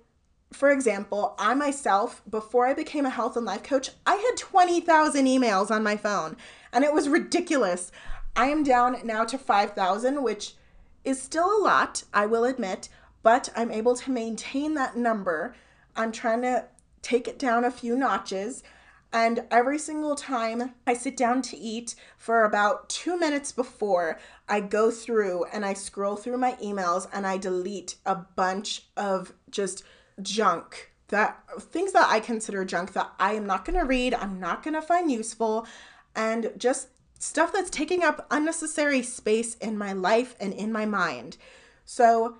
for 0.51 0.71
example, 0.71 1.35
I 1.37 1.53
myself, 1.53 2.23
before 2.27 2.65
I 2.65 2.73
became 2.73 3.05
a 3.05 3.11
health 3.11 3.37
and 3.37 3.45
life 3.45 3.61
coach, 3.61 3.91
I 4.07 4.15
had 4.15 4.37
20,000 4.37 5.23
emails 5.27 5.69
on 5.69 5.83
my 5.83 5.97
phone, 5.97 6.35
and 6.73 6.83
it 6.83 6.93
was 6.93 7.09
ridiculous. 7.09 7.91
I 8.35 8.47
am 8.47 8.63
down 8.63 8.97
now 9.03 9.23
to 9.25 9.37
5,000, 9.37 10.23
which 10.23 10.55
is 11.03 11.21
still 11.21 11.55
a 11.55 11.61
lot, 11.61 12.05
I 12.11 12.25
will 12.25 12.43
admit, 12.43 12.89
but 13.23 13.49
I'm 13.55 13.71
able 13.71 13.95
to 13.95 14.11
maintain 14.11 14.73
that 14.75 14.95
number. 14.95 15.55
I'm 15.95 16.11
trying 16.11 16.41
to 16.43 16.65
take 17.01 17.27
it 17.27 17.39
down 17.39 17.63
a 17.63 17.71
few 17.71 17.97
notches. 17.97 18.63
And 19.11 19.45
every 19.49 19.79
single 19.79 20.15
time 20.15 20.75
I 20.85 20.93
sit 20.93 21.17
down 21.17 21.41
to 21.43 21.57
eat 21.57 21.95
for 22.17 22.43
about 22.43 22.89
two 22.89 23.17
minutes 23.17 23.51
before, 23.51 24.19
I 24.47 24.59
go 24.59 24.91
through 24.91 25.45
and 25.45 25.65
I 25.65 25.73
scroll 25.73 26.15
through 26.15 26.37
my 26.37 26.53
emails 26.63 27.07
and 27.11 27.25
I 27.25 27.37
delete 27.37 27.95
a 28.05 28.15
bunch 28.15 28.83
of 28.95 29.33
just 29.49 29.83
junk 30.21 30.91
that 31.09 31.39
things 31.59 31.91
that 31.91 32.07
I 32.07 32.19
consider 32.19 32.63
junk 32.63 32.93
that 32.93 33.11
I 33.19 33.33
am 33.33 33.45
not 33.45 33.65
going 33.65 33.79
to 33.79 33.85
read, 33.85 34.13
I'm 34.13 34.39
not 34.39 34.63
going 34.63 34.75
to 34.75 34.81
find 34.81 35.11
useful, 35.11 35.67
and 36.15 36.51
just 36.57 36.89
stuff 37.19 37.51
that's 37.51 37.69
taking 37.69 38.03
up 38.03 38.25
unnecessary 38.31 39.01
space 39.01 39.55
in 39.55 39.77
my 39.77 39.91
life 39.93 40.35
and 40.39 40.53
in 40.53 40.71
my 40.71 40.85
mind. 40.85 41.37
So, 41.83 42.37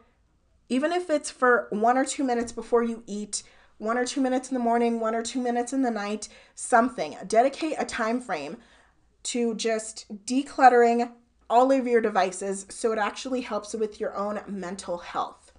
even 0.69 0.91
if 0.91 1.09
it's 1.09 1.31
for 1.31 1.67
one 1.71 1.97
or 1.97 2.05
two 2.05 2.23
minutes 2.23 2.51
before 2.51 2.83
you 2.83 3.03
eat, 3.07 3.43
one 3.79 3.97
or 3.97 4.05
two 4.05 4.21
minutes 4.21 4.49
in 4.49 4.53
the 4.53 4.63
morning, 4.63 4.99
one 4.99 5.15
or 5.15 5.23
two 5.23 5.41
minutes 5.41 5.73
in 5.73 5.81
the 5.81 5.91
night, 5.91 6.29
something. 6.53 7.17
Dedicate 7.27 7.75
a 7.79 7.85
time 7.85 8.21
frame 8.21 8.57
to 9.23 9.55
just 9.55 10.25
decluttering 10.25 11.11
all 11.49 11.71
of 11.71 11.87
your 11.87 12.01
devices 12.01 12.67
so 12.69 12.91
it 12.91 12.99
actually 12.99 13.41
helps 13.41 13.73
with 13.73 13.99
your 13.99 14.15
own 14.15 14.41
mental 14.47 14.99
health. 14.99 15.51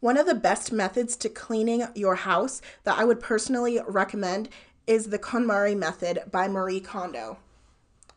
One 0.00 0.16
of 0.16 0.26
the 0.26 0.34
best 0.34 0.72
methods 0.72 1.16
to 1.16 1.28
cleaning 1.28 1.86
your 1.94 2.16
house 2.16 2.60
that 2.84 2.98
I 2.98 3.04
would 3.04 3.20
personally 3.20 3.80
recommend 3.86 4.48
is 4.86 5.08
the 5.08 5.18
KonMari 5.18 5.76
method 5.76 6.22
by 6.30 6.48
Marie 6.48 6.80
Kondo. 6.80 7.38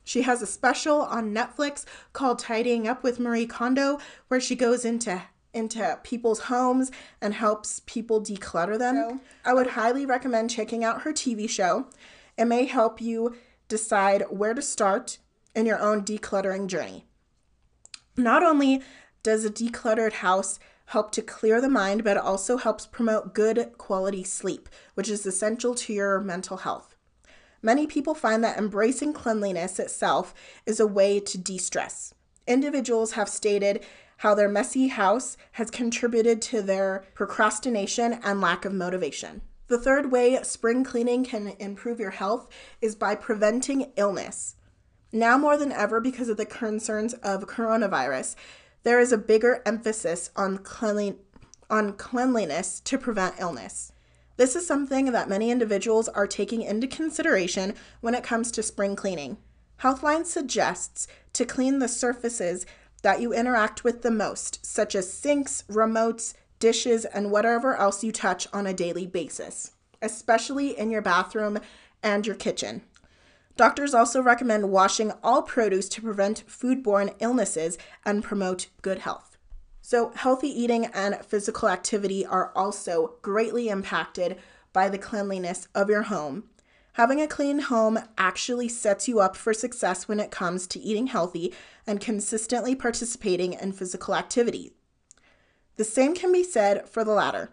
She 0.04 0.24
has 0.24 0.42
a 0.42 0.48
special 0.48 1.02
on 1.02 1.34
Netflix 1.34 1.86
called 2.14 2.40
Tidying 2.40 2.88
Up 2.88 3.04
with 3.04 3.20
Marie 3.20 3.48
Kondo 3.48 4.00
where 4.28 4.42
she 4.42 4.56
goes 4.56 4.86
into 4.86 5.24
into 5.56 6.00
people's 6.04 6.42
homes 6.42 6.92
and 7.22 7.34
helps 7.34 7.82
people 7.86 8.22
declutter 8.22 8.78
them. 8.78 9.22
I 9.44 9.54
would 9.54 9.68
highly 9.68 10.06
recommend 10.06 10.50
checking 10.50 10.84
out 10.84 11.02
her 11.02 11.14
TV 11.14 11.50
show. 11.50 11.88
It 12.38 12.46
may 12.46 12.66
help 12.66 13.00
you 13.00 13.36
decide 13.68 14.24
where 14.30 14.54
to 14.54 14.62
start 14.62 15.18
in 15.56 15.66
your 15.66 15.80
own 15.80 16.04
decluttering 16.04 16.68
journey. 16.68 17.06
Not 18.18 18.44
only 18.44 18.82
does 19.24 19.46
a 19.46 19.50
decluttered 19.50 20.14
house 20.14 20.60
help 20.88 21.12
to 21.12 21.22
clear 21.22 21.60
the 21.60 21.70
mind, 21.70 22.04
but 22.04 22.18
it 22.18 22.24
also 22.24 22.58
helps 22.58 22.86
promote 22.86 23.34
good 23.34 23.72
quality 23.78 24.24
sleep, 24.24 24.70
which 24.94 25.10
is 25.10 25.26
essential 25.26 25.74
to 25.74 25.94
your 25.94 26.20
mental 26.20 26.58
health. 26.58 26.96
Many 27.62 27.88
people 27.88 28.14
find 28.14 28.44
that 28.44 28.58
embracing 28.58 29.14
cleanliness 29.14 29.80
itself 29.80 30.34
is 30.66 30.80
a 30.80 30.86
way 30.86 31.20
to 31.22 31.38
de 31.38 31.58
stress. 31.58 32.14
Individuals 32.48 33.14
have 33.14 33.28
stated 33.28 33.84
how 34.18 34.36
their 34.36 34.50
messy 34.50 34.88
house 34.88 35.38
has 35.54 35.70
contributed 35.70 36.42
to 36.42 36.62
their 36.62 37.06
procrastination 37.14 38.20
and 38.24 38.42
lack 38.42 38.66
of 38.66 38.74
motivation. 38.74 39.42
The 39.68 39.80
third 39.80 40.12
way 40.12 40.40
spring 40.44 40.84
cleaning 40.84 41.24
can 41.24 41.54
improve 41.60 42.00
your 42.00 42.12
health 42.12 42.48
is 42.82 42.96
by 42.96 43.16
preventing 43.16 43.92
illness. 43.96 44.56
Now 45.12 45.38
more 45.38 45.58
than 45.58 45.72
ever, 45.72 46.00
because 46.00 46.30
of 46.30 46.38
the 46.38 46.46
concerns 46.46 47.14
of 47.16 47.48
coronavirus, 47.48 48.36
there 48.84 49.00
is 49.00 49.12
a 49.12 49.18
bigger 49.18 49.64
emphasis 49.66 50.30
on, 50.36 50.60
cleanli- 50.60 51.18
on 51.70 51.94
cleanliness 51.94 52.80
to 52.82 52.98
prevent 52.98 53.36
illness. 53.40 53.92
This 54.38 54.56
is 54.56 54.68
something 54.68 55.12
that 55.14 55.30
many 55.30 55.50
individuals 55.50 56.10
are 56.10 56.28
taking 56.28 56.62
into 56.62 56.88
consideration 56.88 57.74
when 58.02 58.14
it 58.14 58.24
comes 58.24 58.52
to 58.52 58.62
spring 58.62 58.96
cleaning. 58.96 59.38
Healthline 59.82 60.26
suggests 60.26 61.08
to 61.34 61.46
clean 61.46 61.80
the 61.80 61.88
surfaces 61.88 62.66
that 63.06 63.22
you 63.22 63.32
interact 63.32 63.84
with 63.84 64.02
the 64.02 64.10
most, 64.10 64.66
such 64.66 64.96
as 64.96 65.14
sinks, 65.14 65.64
remotes, 65.70 66.34
dishes, 66.58 67.06
and 67.06 67.30
whatever 67.30 67.76
else 67.76 68.04
you 68.04 68.12
touch 68.12 68.48
on 68.52 68.66
a 68.66 68.74
daily 68.74 69.06
basis, 69.06 69.74
especially 70.02 70.76
in 70.76 70.90
your 70.90 71.04
bathroom 71.04 71.60
and 72.02 72.26
your 72.26 72.36
kitchen. 72.36 72.82
Doctors 73.56 73.94
also 73.94 74.24
recommend 74.24 74.72
washing 74.72 75.12
all 75.24 75.44
produce 75.44 75.88
to 75.90 76.02
prevent 76.02 76.48
foodborne 76.48 77.14
illnesses 77.20 77.78
and 78.04 78.24
promote 78.24 78.70
good 78.82 78.98
health. 78.98 79.38
So, 79.84 80.12
healthy 80.16 80.50
eating 80.50 80.86
and 80.86 81.24
physical 81.24 81.70
activity 81.70 82.26
are 82.26 82.52
also 82.56 83.18
greatly 83.22 83.70
impacted 83.70 84.38
by 84.74 84.90
the 84.90 84.98
cleanliness 84.98 85.68
of 85.76 85.92
your 85.92 86.02
home 86.02 86.46
Having 86.96 87.20
a 87.20 87.28
clean 87.28 87.60
home 87.60 88.00
actually 88.18 88.70
sets 88.70 89.06
you 89.06 89.20
up 89.20 89.36
for 89.36 89.54
success 89.54 90.08
when 90.08 90.22
it 90.22 90.32
comes 90.32 90.66
to 90.66 90.80
eating 90.80 91.08
healthy 91.08 91.54
and 91.86 92.00
consistently 92.00 92.74
participating 92.74 93.52
in 93.52 93.74
physical 93.74 94.16
activity. 94.16 94.72
The 95.76 95.84
same 95.84 96.16
can 96.16 96.32
be 96.32 96.42
said 96.42 96.88
for 96.88 97.04
the 97.04 97.12
latter. 97.12 97.50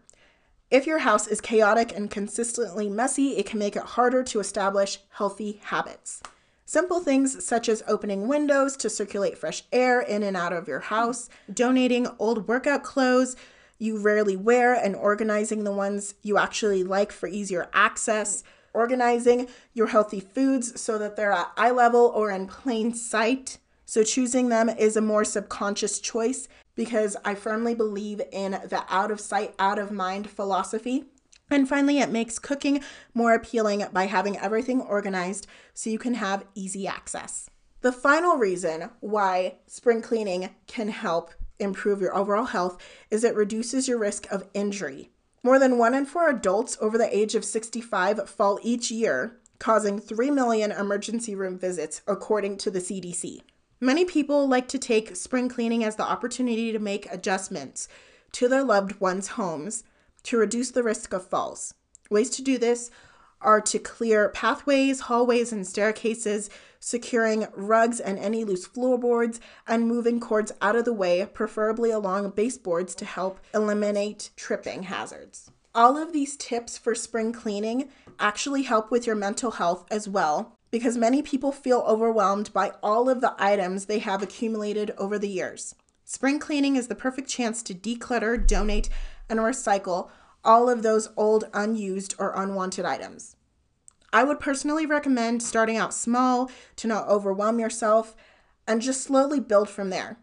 If 0.71 0.87
your 0.87 1.01
house 1.01 1.27
is 1.27 1.41
chaotic 1.41 1.93
and 1.93 2.09
consistently 2.09 2.89
messy, 2.89 3.31
it 3.31 3.47
can 3.47 3.59
make 3.59 3.75
it 3.75 3.83
harder 3.83 4.23
to 4.23 4.39
establish 4.39 5.01
healthy 5.11 5.61
habits. 5.65 6.23
Simple 6.65 7.01
things 7.01 7.45
such 7.45 7.69
as 7.69 7.83
opening 7.89 8.29
windows 8.29 8.77
to 8.77 8.89
circulate 8.89 9.37
fresh 9.37 9.65
air 9.73 10.01
in 10.01 10.23
and 10.23 10.37
out 10.37 10.53
of 10.53 10.69
your 10.69 10.79
house, 10.79 11.29
donating 11.53 12.07
old 12.21 12.47
workout 12.47 12.85
clothes 12.85 13.35
you 13.81 13.99
rarely 13.99 14.37
wear, 14.37 14.73
and 14.73 14.95
organizing 14.95 15.65
the 15.65 15.73
ones 15.73 16.15
you 16.23 16.39
actually 16.39 16.85
like 16.85 17.11
for 17.11 17.27
easier 17.27 17.69
access, 17.73 18.45
organizing 18.75 19.49
your 19.75 19.89
healthy 19.89 20.21
foods 20.21 20.81
so 20.81 20.99
that 20.99 21.17
they're 21.17 21.33
at 21.33 21.53
eye 21.57 21.71
level 21.71 22.13
or 22.15 22.31
in 22.31 22.47
plain 22.47 22.95
sight. 22.95 23.59
So, 23.85 24.03
choosing 24.03 24.49
them 24.49 24.69
is 24.69 24.97
a 24.97 25.03
more 25.03 25.25
subconscious 25.25 26.01
choice 26.01 26.49
because 26.75 27.17
I 27.25 27.35
firmly 27.35 27.75
believe 27.75 28.23
in 28.33 28.53
the 28.53 28.85
out 28.89 29.11
of 29.11 29.21
sight, 29.21 29.55
out 29.59 29.79
of 29.79 29.91
mind 29.91 30.31
philosophy. 30.31 31.05
And 31.51 31.69
finally, 31.69 31.99
it 31.99 32.11
makes 32.11 32.39
cooking 32.39 32.83
more 33.13 33.35
appealing 33.35 33.85
by 33.93 34.07
having 34.07 34.39
everything 34.39 34.81
organized 34.81 35.47
so 35.75 35.91
you 35.91 35.99
can 35.99 36.15
have 36.15 36.47
easy 36.55 36.87
access. 36.87 37.51
The 37.83 37.93
final 37.93 38.37
reason 38.37 38.91
why 39.01 39.57
spring 39.67 40.01
cleaning 40.01 40.51
can 40.67 40.89
help 40.89 41.33
improve 41.59 42.01
your 42.01 42.17
overall 42.17 42.47
health 42.47 42.79
is 43.11 43.25
it 43.25 43.35
reduces 43.35 43.87
your 43.87 43.99
risk 43.99 44.27
of 44.31 44.49
injury. 44.55 45.11
More 45.45 45.59
than 45.59 45.77
one 45.77 45.93
in 45.93 46.07
four 46.07 46.29
adults 46.29 46.79
over 46.81 46.97
the 46.97 47.17
age 47.17 47.35
of 47.35 47.45
65 47.45 48.29
fall 48.29 48.61
each 48.63 48.93
year, 48.93 49.41
causing 49.59 49.99
3 49.99 50.31
million 50.31 50.71
emergency 50.71 51.35
room 51.35 51.59
visits, 51.59 52.01
according 52.07 52.59
to 52.59 52.71
the 52.71 52.79
CDC. 52.79 53.41
Many 53.81 54.05
people 54.05 54.47
like 54.47 54.69
to 54.69 54.79
take 54.79 55.17
spring 55.17 55.49
cleaning 55.49 55.83
as 55.83 55.97
the 55.97 56.05
opportunity 56.05 56.71
to 56.71 56.79
make 56.79 57.11
adjustments 57.11 57.89
to 58.33 58.47
their 58.47 58.63
loved 58.63 59.01
ones' 59.01 59.29
homes 59.29 59.83
to 60.23 60.37
reduce 60.37 60.71
the 60.71 60.85
risk 60.85 61.13
of 61.13 61.27
falls. 61.27 61.75
Ways 62.09 62.31
to 62.31 62.43
do 62.43 62.57
this 62.57 62.93
are 63.43 63.61
to 63.61 63.79
clear 63.79 64.29
pathways, 64.31 65.01
hallways, 65.01 65.53
and 65.53 65.67
staircases, 65.67 66.51
securing 66.81 67.47
rugs 67.55 68.01
and 68.01 68.19
any 68.19 68.45
loose 68.45 68.67
floorboards, 68.67 69.41
and 69.69 69.87
moving 69.87 70.19
cords 70.19 70.53
out 70.61 70.77
of 70.77 70.85
the 70.85 70.93
way, 70.93 71.27
preferably 71.33 71.91
along 71.91 72.31
baseboards 72.31 72.95
to 72.97 73.05
help 73.05 73.39
eliminate 73.55 74.31
tripping 74.37 74.85
hazards. 74.85 75.51
All 75.75 75.97
of 75.97 76.13
these 76.13 76.37
tips 76.37 76.77
for 76.77 76.95
spring 76.95 77.33
cleaning 77.33 77.89
actually 78.19 78.65
help 78.65 78.91
with 78.91 79.07
your 79.07 79.17
mental 79.17 79.53
health 79.53 79.87
as 79.91 80.09
well, 80.09 80.59
because 80.71 80.97
many 80.97 81.23
people 81.23 81.53
feel 81.53 81.85
overwhelmed 81.87 82.53
by 82.53 82.73
all 82.83 83.09
of 83.09 83.21
the 83.21 83.35
items 83.39 83.87
they 83.87 84.01
have 84.01 84.23
accumulated 84.23 84.93
over 84.99 85.19
the 85.19 85.29
years. 85.29 85.75
Spring 86.05 86.39
cleaning 86.39 86.77
is 86.77 86.89
the 86.89 86.95
perfect 86.95 87.29
chance 87.29 87.63
to 87.63 87.75
declutter, 87.75 88.45
donate, 88.47 88.91
and 89.29 89.39
recycle 89.39 90.11
all 90.45 90.69
of 90.69 90.83
those 90.83 91.09
old, 91.17 91.45
unused, 91.53 92.15
or 92.19 92.33
unwanted 92.35 92.85
items. 92.85 93.37
I 94.13 94.25
would 94.25 94.41
personally 94.41 94.87
recommend 94.87 95.43
starting 95.43 95.77
out 95.77 95.95
small 95.95 96.51
to 96.77 96.87
not 96.87 97.09
overwhelm 97.09 97.59
yourself 97.59 98.15
and 98.67 98.83
just 98.83 99.03
slowly 99.03 99.41
build 99.41 99.69
from 99.69 99.91
there 99.91 100.19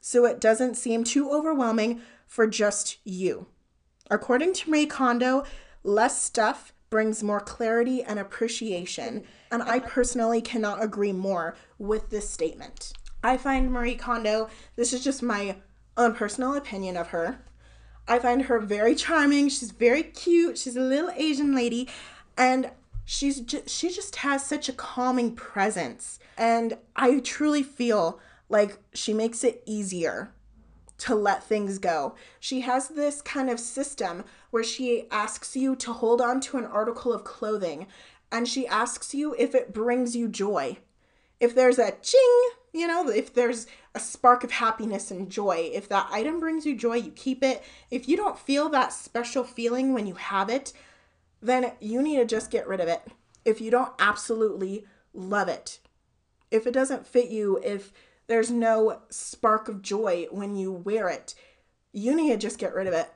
so 0.00 0.24
it 0.24 0.40
doesn't 0.40 0.76
seem 0.76 1.04
too 1.04 1.30
overwhelming 1.30 2.00
for 2.26 2.46
just 2.46 2.98
you. 3.04 3.46
According 4.10 4.54
to 4.54 4.70
Marie 4.70 4.86
Kondo, 4.86 5.44
less 5.82 6.22
stuff 6.22 6.72
brings 6.90 7.22
more 7.22 7.40
clarity 7.40 8.02
and 8.02 8.18
appreciation. 8.18 9.24
And 9.52 9.62
I 9.62 9.78
personally 9.80 10.40
cannot 10.40 10.82
agree 10.82 11.12
more 11.12 11.56
with 11.78 12.08
this 12.08 12.28
statement. 12.30 12.92
I 13.22 13.36
find 13.36 13.70
Marie 13.70 13.96
Kondo, 13.96 14.48
this 14.76 14.92
is 14.92 15.04
just 15.04 15.22
my 15.22 15.56
own 15.96 16.14
personal 16.14 16.54
opinion 16.54 16.96
of 16.96 17.08
her. 17.08 17.44
I 18.08 18.18
find 18.18 18.42
her 18.42 18.58
very 18.58 18.94
charming. 18.94 19.48
She's 19.48 19.70
very 19.70 20.02
cute. 20.02 20.58
She's 20.58 20.76
a 20.76 20.80
little 20.80 21.10
Asian 21.14 21.54
lady 21.54 21.88
and 22.36 22.70
she's 23.04 23.40
just, 23.40 23.68
she 23.68 23.90
just 23.90 24.16
has 24.16 24.44
such 24.44 24.68
a 24.68 24.72
calming 24.72 25.34
presence. 25.34 26.18
And 26.36 26.78
I 26.96 27.20
truly 27.20 27.62
feel 27.62 28.18
like 28.48 28.78
she 28.94 29.12
makes 29.12 29.44
it 29.44 29.62
easier 29.66 30.32
to 30.98 31.14
let 31.14 31.44
things 31.44 31.78
go. 31.78 32.14
She 32.40 32.62
has 32.62 32.88
this 32.88 33.22
kind 33.22 33.50
of 33.50 33.60
system 33.60 34.24
where 34.50 34.64
she 34.64 35.06
asks 35.10 35.54
you 35.54 35.76
to 35.76 35.92
hold 35.92 36.20
on 36.20 36.40
to 36.40 36.56
an 36.56 36.64
article 36.64 37.12
of 37.12 37.24
clothing 37.24 37.86
and 38.32 38.48
she 38.48 38.66
asks 38.66 39.14
you 39.14 39.34
if 39.38 39.54
it 39.54 39.72
brings 39.72 40.16
you 40.16 40.28
joy. 40.28 40.78
If 41.40 41.54
there's 41.54 41.78
a 41.78 41.92
ching, 42.02 42.50
you 42.78 42.86
know, 42.86 43.08
if 43.08 43.34
there's 43.34 43.66
a 43.94 44.00
spark 44.00 44.44
of 44.44 44.52
happiness 44.52 45.10
and 45.10 45.30
joy, 45.30 45.70
if 45.72 45.88
that 45.88 46.08
item 46.10 46.40
brings 46.40 46.64
you 46.64 46.76
joy, 46.76 46.96
you 46.96 47.10
keep 47.10 47.42
it. 47.42 47.62
If 47.90 48.08
you 48.08 48.16
don't 48.16 48.38
feel 48.38 48.68
that 48.70 48.92
special 48.92 49.44
feeling 49.44 49.92
when 49.92 50.06
you 50.06 50.14
have 50.14 50.48
it, 50.48 50.72
then 51.40 51.72
you 51.80 52.02
need 52.02 52.16
to 52.16 52.24
just 52.24 52.50
get 52.50 52.68
rid 52.68 52.80
of 52.80 52.88
it. 52.88 53.02
If 53.44 53.60
you 53.60 53.70
don't 53.70 53.92
absolutely 53.98 54.86
love 55.12 55.48
it, 55.48 55.80
if 56.50 56.66
it 56.66 56.72
doesn't 56.72 57.06
fit 57.06 57.30
you, 57.30 57.60
if 57.62 57.92
there's 58.28 58.50
no 58.50 59.00
spark 59.08 59.68
of 59.68 59.82
joy 59.82 60.26
when 60.30 60.54
you 60.54 60.70
wear 60.70 61.08
it. 61.08 61.34
You 61.92 62.14
need 62.14 62.28
to 62.30 62.36
just 62.36 62.58
get 62.58 62.74
rid 62.74 62.86
of 62.86 62.92
it. 62.94 63.10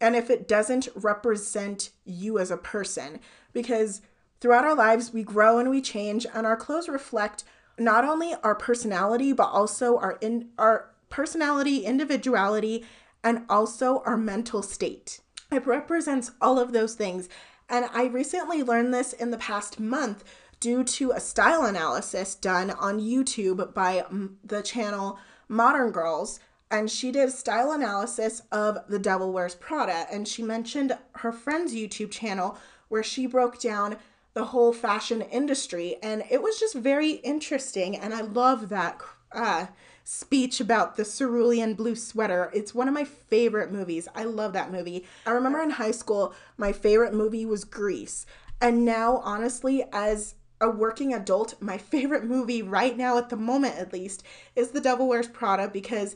And 0.00 0.16
if 0.16 0.30
it 0.30 0.48
doesn't 0.48 0.88
represent 0.94 1.90
you 2.04 2.38
as 2.38 2.50
a 2.50 2.56
person, 2.56 3.20
because 3.52 4.00
throughout 4.40 4.64
our 4.64 4.74
lives, 4.74 5.12
we 5.12 5.22
grow 5.22 5.58
and 5.58 5.68
we 5.68 5.82
change, 5.82 6.26
and 6.32 6.46
our 6.46 6.56
clothes 6.56 6.88
reflect 6.88 7.44
not 7.80 8.04
only 8.04 8.34
our 8.44 8.54
personality, 8.54 9.32
but 9.32 9.48
also 9.48 9.96
our 9.98 10.18
in 10.20 10.50
our 10.58 10.90
personality, 11.08 11.84
individuality, 11.84 12.84
and 13.24 13.44
also 13.48 14.02
our 14.06 14.16
mental 14.16 14.62
state. 14.62 15.20
It 15.50 15.66
represents 15.66 16.30
all 16.40 16.58
of 16.58 16.72
those 16.72 16.94
things. 16.94 17.28
And 17.68 17.86
I 17.92 18.06
recently 18.06 18.62
learned 18.62 18.94
this 18.94 19.12
in 19.12 19.30
the 19.30 19.38
past 19.38 19.80
month 19.80 20.24
due 20.60 20.84
to 20.84 21.12
a 21.12 21.20
style 21.20 21.64
analysis 21.64 22.34
done 22.34 22.70
on 22.70 23.00
YouTube 23.00 23.72
by 23.74 24.04
mm, 24.10 24.34
the 24.44 24.62
channel 24.62 25.18
Modern 25.48 25.90
Girls. 25.90 26.40
And 26.70 26.90
she 26.90 27.10
did 27.10 27.32
style 27.32 27.72
analysis 27.72 28.42
of 28.52 28.78
The 28.88 28.98
Devil 28.98 29.32
Wears 29.32 29.56
Prada. 29.56 30.06
And 30.12 30.28
she 30.28 30.42
mentioned 30.42 30.96
her 31.16 31.32
friend's 31.32 31.74
YouTube 31.74 32.12
channel 32.12 32.56
where 32.88 33.02
she 33.02 33.26
broke 33.26 33.58
down 33.60 33.96
the 34.34 34.46
whole 34.46 34.72
fashion 34.72 35.22
industry. 35.22 35.96
And 36.02 36.24
it 36.30 36.42
was 36.42 36.58
just 36.58 36.74
very 36.74 37.12
interesting. 37.12 37.96
And 37.96 38.14
I 38.14 38.20
love 38.20 38.68
that 38.68 39.00
uh, 39.32 39.66
speech 40.04 40.60
about 40.60 40.96
the 40.96 41.04
cerulean 41.04 41.74
blue 41.74 41.94
sweater. 41.94 42.50
It's 42.54 42.74
one 42.74 42.88
of 42.88 42.94
my 42.94 43.04
favorite 43.04 43.72
movies. 43.72 44.08
I 44.14 44.24
love 44.24 44.52
that 44.52 44.72
movie. 44.72 45.04
I 45.26 45.30
remember 45.30 45.60
in 45.60 45.70
high 45.70 45.90
school, 45.90 46.34
my 46.56 46.72
favorite 46.72 47.14
movie 47.14 47.46
was 47.46 47.64
Grease. 47.64 48.26
And 48.60 48.84
now, 48.84 49.18
honestly, 49.18 49.84
as 49.92 50.34
a 50.60 50.70
working 50.70 51.14
adult, 51.14 51.60
my 51.60 51.78
favorite 51.92 52.24
movie 52.24 52.62
right 52.62 52.96
now, 52.96 53.18
at 53.18 53.28
the 53.28 53.36
moment 53.36 53.76
at 53.76 53.92
least, 53.92 54.22
is 54.54 54.70
The 54.70 54.80
Devil 54.80 55.08
Wears 55.08 55.28
Prada 55.28 55.68
because 55.68 56.14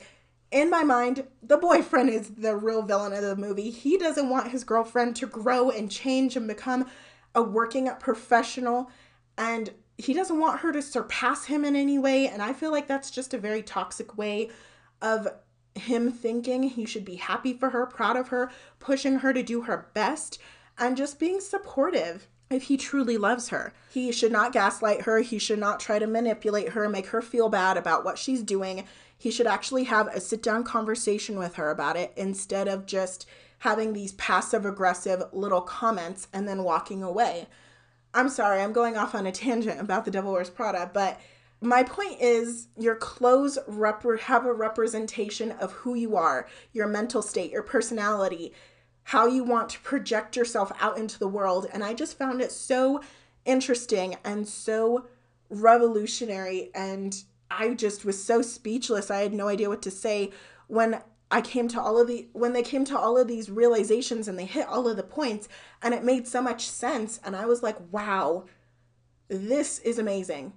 in 0.50 0.70
my 0.70 0.85
mind, 0.85 1.27
the 1.42 1.57
boyfriend 1.57 2.11
is 2.11 2.31
the 2.31 2.55
real 2.55 2.83
villain 2.83 3.12
of 3.12 3.22
the 3.22 3.35
movie. 3.35 3.70
He 3.70 3.98
doesn't 3.98 4.29
want 4.29 4.53
his 4.53 4.62
girlfriend 4.62 5.16
to 5.16 5.27
grow 5.27 5.70
and 5.70 5.90
change 5.90 6.37
and 6.37 6.46
become 6.46 6.87
a 7.34 7.42
working 7.42 7.90
professional, 7.98 8.90
and 9.36 9.70
he 9.98 10.12
doesn't 10.12 10.40
want 10.40 10.60
her 10.60 10.72
to 10.72 10.82
surpass 10.82 11.46
him 11.46 11.64
in 11.64 11.76
any 11.76 11.98
way. 11.98 12.28
And 12.28 12.42
I 12.42 12.52
feel 12.52 12.70
like 12.70 12.86
that's 12.86 13.10
just 13.10 13.34
a 13.34 13.38
very 13.38 13.62
toxic 13.62 14.16
way 14.16 14.50
of 15.00 15.28
him 15.74 16.12
thinking 16.12 16.64
he 16.64 16.84
should 16.84 17.04
be 17.04 17.16
happy 17.16 17.52
for 17.52 17.70
her, 17.70 17.86
proud 17.86 18.16
of 18.16 18.28
her, 18.28 18.50
pushing 18.78 19.16
her 19.16 19.32
to 19.32 19.42
do 19.42 19.62
her 19.62 19.90
best, 19.94 20.38
and 20.78 20.96
just 20.96 21.18
being 21.18 21.40
supportive 21.40 22.28
if 22.50 22.64
he 22.64 22.76
truly 22.76 23.16
loves 23.16 23.48
her. 23.48 23.72
He 23.90 24.12
should 24.12 24.32
not 24.32 24.52
gaslight 24.52 25.02
her. 25.02 25.20
He 25.20 25.38
should 25.38 25.58
not 25.58 25.80
try 25.80 25.98
to 25.98 26.06
manipulate 26.06 26.70
her, 26.70 26.88
make 26.88 27.06
her 27.06 27.22
feel 27.22 27.48
bad 27.48 27.76
about 27.76 28.04
what 28.04 28.18
she's 28.18 28.42
doing. 28.42 28.84
He 29.16 29.30
should 29.30 29.46
actually 29.46 29.84
have 29.84 30.08
a 30.08 30.20
sit 30.20 30.42
down 30.42 30.64
conversation 30.64 31.38
with 31.38 31.54
her 31.54 31.70
about 31.70 31.96
it 31.96 32.12
instead 32.16 32.68
of 32.68 32.86
just 32.86 33.26
having 33.64 33.94
these 33.94 34.12
passive 34.12 34.66
aggressive 34.66 35.22
little 35.33 35.62
comments 35.62 36.29
and 36.35 36.46
then 36.46 36.62
walking 36.62 37.03
away. 37.03 37.46
I'm 38.12 38.29
sorry, 38.29 38.61
I'm 38.61 38.74
going 38.74 38.98
off 38.98 39.14
on 39.14 39.24
a 39.24 39.33
tangent 39.33 39.81
about 39.81 40.05
the 40.05 40.11
Devil 40.11 40.35
Wears 40.35 40.50
Prada, 40.50 40.90
but 40.92 41.18
my 41.62 41.83
point 41.83 42.20
is 42.20 42.68
your 42.77 42.94
clothes 42.94 43.59
rep- 43.66 44.05
have 44.20 44.44
a 44.44 44.53
representation 44.53 45.50
of 45.53 45.72
who 45.72 45.94
you 45.94 46.14
are, 46.14 46.46
your 46.74 46.87
mental 46.87 47.22
state, 47.22 47.50
your 47.50 47.62
personality, 47.62 48.53
how 49.05 49.27
you 49.27 49.42
want 49.42 49.70
to 49.70 49.81
project 49.81 50.37
yourself 50.37 50.70
out 50.79 50.98
into 50.98 51.18
the 51.18 51.27
world. 51.27 51.66
And 51.72 51.83
I 51.83 51.94
just 51.94 52.18
found 52.18 52.42
it 52.42 52.53
so 52.53 53.00
interesting 53.46 54.16
and 54.27 54.46
so 54.46 55.07
revolutionary. 55.48 56.70
And 56.74 57.16
I 57.50 57.72
just 57.72 58.05
was 58.05 58.22
so 58.22 58.42
speechless. 58.42 59.11
I 59.11 59.22
had 59.22 59.33
no 59.33 59.48
idea 59.48 59.70
what 59.70 59.81
to 59.83 59.90
say 59.90 60.33
when 60.66 61.00
I 61.30 61.40
came 61.40 61.68
to 61.68 61.80
all 61.80 62.00
of 62.00 62.06
the 62.06 62.28
when 62.32 62.52
they 62.52 62.62
came 62.62 62.84
to 62.87 62.98
all 62.98 63.18
of 63.18 63.28
these 63.28 63.50
realizations 63.50 64.28
and 64.28 64.38
they 64.38 64.44
hit 64.44 64.68
all 64.68 64.88
of 64.88 64.96
the 64.96 65.02
points 65.02 65.48
and 65.82 65.94
it 65.94 66.04
made 66.04 66.28
so 66.28 66.40
much 66.40 66.68
sense 66.68 67.18
and 67.24 67.34
I 67.34 67.46
was 67.46 67.62
like, 67.62 67.76
"Wow. 67.92 68.44
This 69.28 69.78
is 69.80 69.98
amazing." 69.98 70.52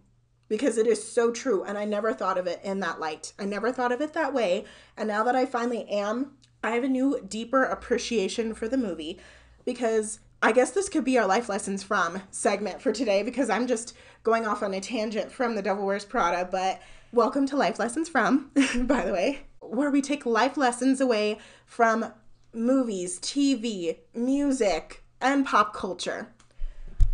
Because 0.50 0.78
it 0.78 0.88
is 0.88 1.12
so 1.12 1.32
true 1.32 1.64
and 1.64 1.78
I 1.78 1.86
never 1.86 2.14
thought 2.14 2.38
of 2.38 2.48
it 2.48 2.62
in 2.64 2.80
that 2.80 3.00
light. 3.00 3.34
I 3.38 3.46
never 3.46 3.72
thought 3.72 3.92
of 3.92 4.00
it 4.02 4.14
that 4.14 4.34
way. 4.34 4.66
And 4.96 5.08
now 5.08 5.24
that 5.24 5.36
I 5.36 5.46
finally 5.46 5.88
am 5.90 6.38
I 6.64 6.72
have 6.72 6.84
a 6.84 6.90
new, 6.90 7.22
deeper 7.28 7.64
appreciation 7.64 8.54
for 8.54 8.68
the 8.68 8.78
movie 8.78 9.20
because 9.66 10.20
I 10.42 10.52
guess 10.52 10.72
this 10.72 10.90
could 10.90 11.04
be 11.04 11.18
our 11.18 11.26
life 11.26 11.50
lessons 11.50 11.82
from 11.82 12.22
segment 12.30 12.82
for 12.82 12.92
today 12.92 13.24
because 13.24 13.50
I'm 13.50 13.68
just 13.68 13.96
going 14.24 14.46
off 14.46 14.62
on 14.62 14.74
a 14.74 14.82
tangent 14.82 15.32
from 15.32 15.56
The 15.56 15.62
Devil 15.62 15.86
Wears 15.86 16.06
Prada. 16.06 16.48
But 16.50 16.82
welcome 17.12 17.48
to 17.48 17.58
Life 17.58 17.80
Lessons 17.80 18.08
from, 18.08 18.52
by 18.84 19.04
the 19.04 19.14
way, 19.14 19.47
where 19.70 19.90
we 19.90 20.02
take 20.02 20.26
life 20.26 20.58
lessons 20.58 21.02
away 21.02 21.40
from 21.66 22.14
movies, 22.54 23.20
TV, 23.20 23.98
music, 24.14 25.04
and 25.22 25.46
pop 25.46 25.74
culture. 25.74 26.30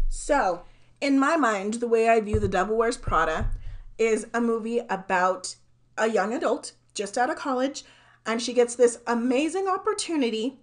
So, 0.09 0.63
in 1.01 1.19
my 1.19 1.35
mind, 1.35 1.75
the 1.75 1.87
way 1.87 2.07
I 2.07 2.19
view 2.21 2.39
The 2.39 2.47
Devil 2.47 2.77
Wears 2.77 2.97
Prada 2.97 3.49
is 3.97 4.27
a 4.33 4.41
movie 4.41 4.79
about 4.89 5.55
a 5.97 6.07
young 6.07 6.33
adult 6.33 6.73
just 6.93 7.17
out 7.17 7.29
of 7.29 7.35
college, 7.35 7.83
and 8.25 8.41
she 8.41 8.53
gets 8.53 8.75
this 8.75 8.99
amazing 9.07 9.67
opportunity, 9.67 10.59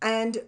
and 0.00 0.38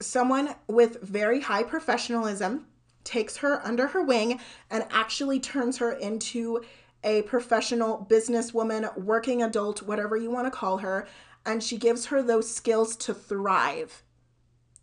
someone 0.00 0.54
with 0.66 1.00
very 1.02 1.40
high 1.40 1.62
professionalism 1.62 2.66
takes 3.04 3.36
her 3.38 3.64
under 3.64 3.88
her 3.88 4.02
wing 4.02 4.40
and 4.70 4.84
actually 4.90 5.38
turns 5.38 5.78
her 5.78 5.92
into 5.92 6.62
a 7.04 7.22
professional 7.22 8.06
businesswoman, 8.08 8.96
working 8.98 9.42
adult, 9.42 9.82
whatever 9.82 10.16
you 10.16 10.30
want 10.30 10.46
to 10.46 10.50
call 10.50 10.78
her, 10.78 11.06
and 11.44 11.62
she 11.62 11.76
gives 11.78 12.06
her 12.06 12.22
those 12.22 12.52
skills 12.52 12.96
to 12.96 13.14
thrive, 13.14 14.02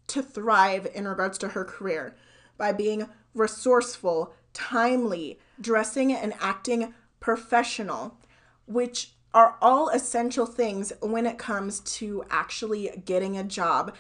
to 0.08 0.22
thrive 0.22 0.88
in 0.94 1.08
regards 1.08 1.38
to 1.40 1.50
her 1.50 1.66
career 1.66 2.16
by 2.58 2.72
being 2.72 3.10
resourceful, 3.34 4.34
timely, 4.54 5.40
dressing 5.60 6.14
and 6.14 6.34
acting 6.40 6.94
professional, 7.20 8.18
which 8.66 9.14
are 9.34 9.56
all 9.62 9.90
essential 9.90 10.46
things 10.46 10.94
when 11.02 11.26
it 11.26 11.38
comes 11.38 11.80
to 11.80 12.24
actually 12.30 13.02
getting 13.06 13.38
a 13.38 13.44
job. 13.44 13.96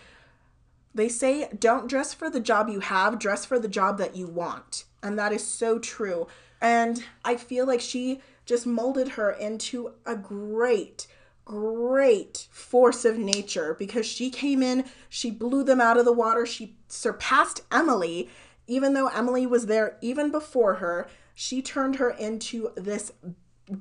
They 0.93 1.10
say 1.10 1.49
don't 1.58 1.89
dress 1.89 2.13
for 2.13 2.30
the 2.30 2.39
job 2.39 2.69
you 2.69 2.82
have, 2.82 3.17
dress 3.17 3.45
for 3.45 3.58
the 3.58 3.67
job 3.67 3.97
that 3.97 4.15
you 4.15 4.28
want. 4.28 4.86
And 5.02 5.17
that 5.17 5.34
is 5.34 5.45
so 5.45 5.80
true. 5.80 6.28
And 6.63 7.04
I 7.26 7.36
feel 7.36 7.67
like 7.67 7.82
she 7.82 8.21
just 8.45 8.65
molded 8.65 9.10
her 9.10 9.30
into 9.30 9.91
a 10.06 10.15
great, 10.15 11.08
great 11.43 12.47
force 12.52 13.04
of 13.04 13.17
nature 13.17 13.76
because 13.78 14.06
she 14.06 14.30
came 14.30 14.63
in, 14.63 14.86
she 15.10 15.30
blew 15.30 15.65
them 15.65 15.82
out 15.82 15.97
of 15.97 16.06
the 16.06 16.13
water, 16.13 16.45
she 16.45 16.78
surpassed 16.88 17.63
Emily, 17.69 18.30
even 18.65 18.93
though 18.93 19.08
Emily 19.08 19.45
was 19.45 19.65
there 19.65 19.97
even 20.02 20.32
before 20.32 20.76
her. 20.76 21.10
She 21.36 21.62
turned 21.62 21.97
her 21.97 22.12
into 22.12 22.71
this 22.76 23.12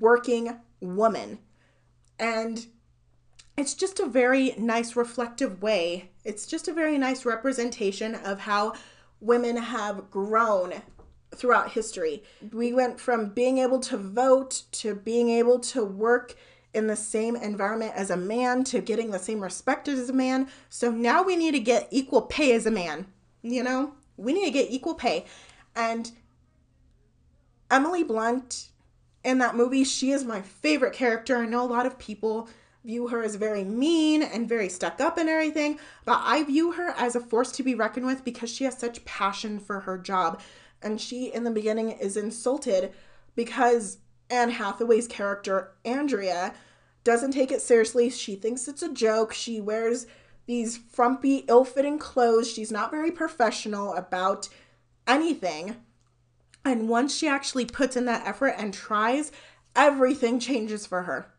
working 0.01 0.59
woman. 0.81 1.38
And 2.18 2.66
it's 3.57 3.75
just 3.75 4.01
a 4.01 4.07
very 4.07 4.55
nice 4.59 4.97
reflective 4.97 5.62
way. 5.62 6.11
It's 6.25 6.47
just 6.47 6.66
a 6.66 6.73
very 6.73 6.99
nice 6.99 7.25
representation 7.25 8.16
of 8.16 8.40
how 8.40 8.73
women 9.21 9.57
have 9.57 10.11
grown 10.11 10.83
throughout 11.35 11.73
history. 11.73 12.23
We 12.53 12.73
went 12.73 13.01
from 13.01 13.31
being 13.31 13.59
able 13.59 13.81
to 13.81 13.97
vote 13.97 14.62
to 14.73 14.95
being 14.95 15.31
able 15.31 15.59
to 15.61 15.85
work 15.85 16.35
in 16.75 16.87
the 16.87 16.97
same 16.97 17.37
environment 17.37 17.92
as 17.95 18.11
a 18.11 18.16
man 18.16 18.64
to 18.64 18.81
getting 18.81 19.11
the 19.11 19.18
same 19.18 19.40
respect 19.40 19.88
as 19.88 20.09
a 20.09 20.12
man. 20.12 20.49
So 20.68 20.90
now 20.90 21.23
we 21.23 21.37
need 21.37 21.53
to 21.53 21.61
get 21.61 21.88
equal 21.90 22.23
pay 22.23 22.55
as 22.55 22.66
a 22.66 22.71
man. 22.71 23.07
You 23.42 23.62
know, 23.62 23.95
we 24.16 24.33
need 24.33 24.47
to 24.47 24.51
get 24.51 24.71
equal 24.71 24.95
pay. 24.95 25.27
And 25.75 26.11
Emily 27.71 28.03
Blunt 28.03 28.68
in 29.25 29.38
that 29.38 29.57
movie, 29.57 29.85
she 29.85 30.12
is 30.12 30.25
my 30.25 30.40
favorite 30.40 30.92
character. 30.92 31.37
I 31.38 31.47
know 31.47 31.64
a 31.64 31.66
lot 31.66 31.87
of 31.87 31.99
people 31.99 32.49
view 32.85 33.09
her 33.09 33.23
as 33.23 33.37
very 33.37 33.64
mean 33.64 34.23
and 34.23 34.49
very 34.49 34.68
stuck 34.68 35.01
up 35.01 35.16
and 35.16 35.29
everything, 35.29 35.79
but 36.05 36.21
I 36.25 36.42
view 36.42 36.73
her 36.73 36.90
as 36.97 37.14
a 37.14 37.21
force 37.21 37.53
to 37.53 37.62
be 37.62 37.75
reckoned 37.75 38.07
with 38.07 38.25
because 38.25 38.51
she 38.51 38.64
has 38.64 38.77
such 38.77 39.05
passion 39.05 39.61
for 39.61 39.81
her 39.81 39.99
job. 39.99 40.40
And 40.83 41.01
she, 41.01 41.33
in 41.33 41.45
the 41.45 41.51
beginning, 41.51 41.90
is 41.90 42.16
insulted 42.16 42.92
because 43.35 43.99
Anne 44.31 44.51
Hathaway's 44.51 45.09
character, 45.09 45.73
Andrea, 45.85 46.55
doesn't 47.05 47.33
take 47.33 47.51
it 47.51 47.62
seriously. 47.62 48.11
She 48.11 48.37
thinks 48.37 48.68
it's 48.68 48.83
a 48.83 48.92
joke. 48.92 49.33
She 49.33 49.61
wears 49.61 50.07
these 50.47 50.77
frumpy, 50.77 51.45
ill 51.49 51.64
fitting 51.64 51.99
clothes. 51.99 52.51
She's 52.51 52.73
not 52.73 52.90
very 52.90 53.11
professional 53.11 53.95
about 53.95 54.49
anything. 55.07 55.77
And 56.64 56.88
once 56.88 57.16
she 57.16 57.29
actually 57.29 57.66
puts 57.66 57.97
in 57.97 58.05
that 58.07 58.27
effort 58.27 58.55
and 58.57 58.73
tries, 58.73 59.33
everything 59.75 60.38
changes 60.38 60.87
for 60.87 61.03
her 61.03 61.33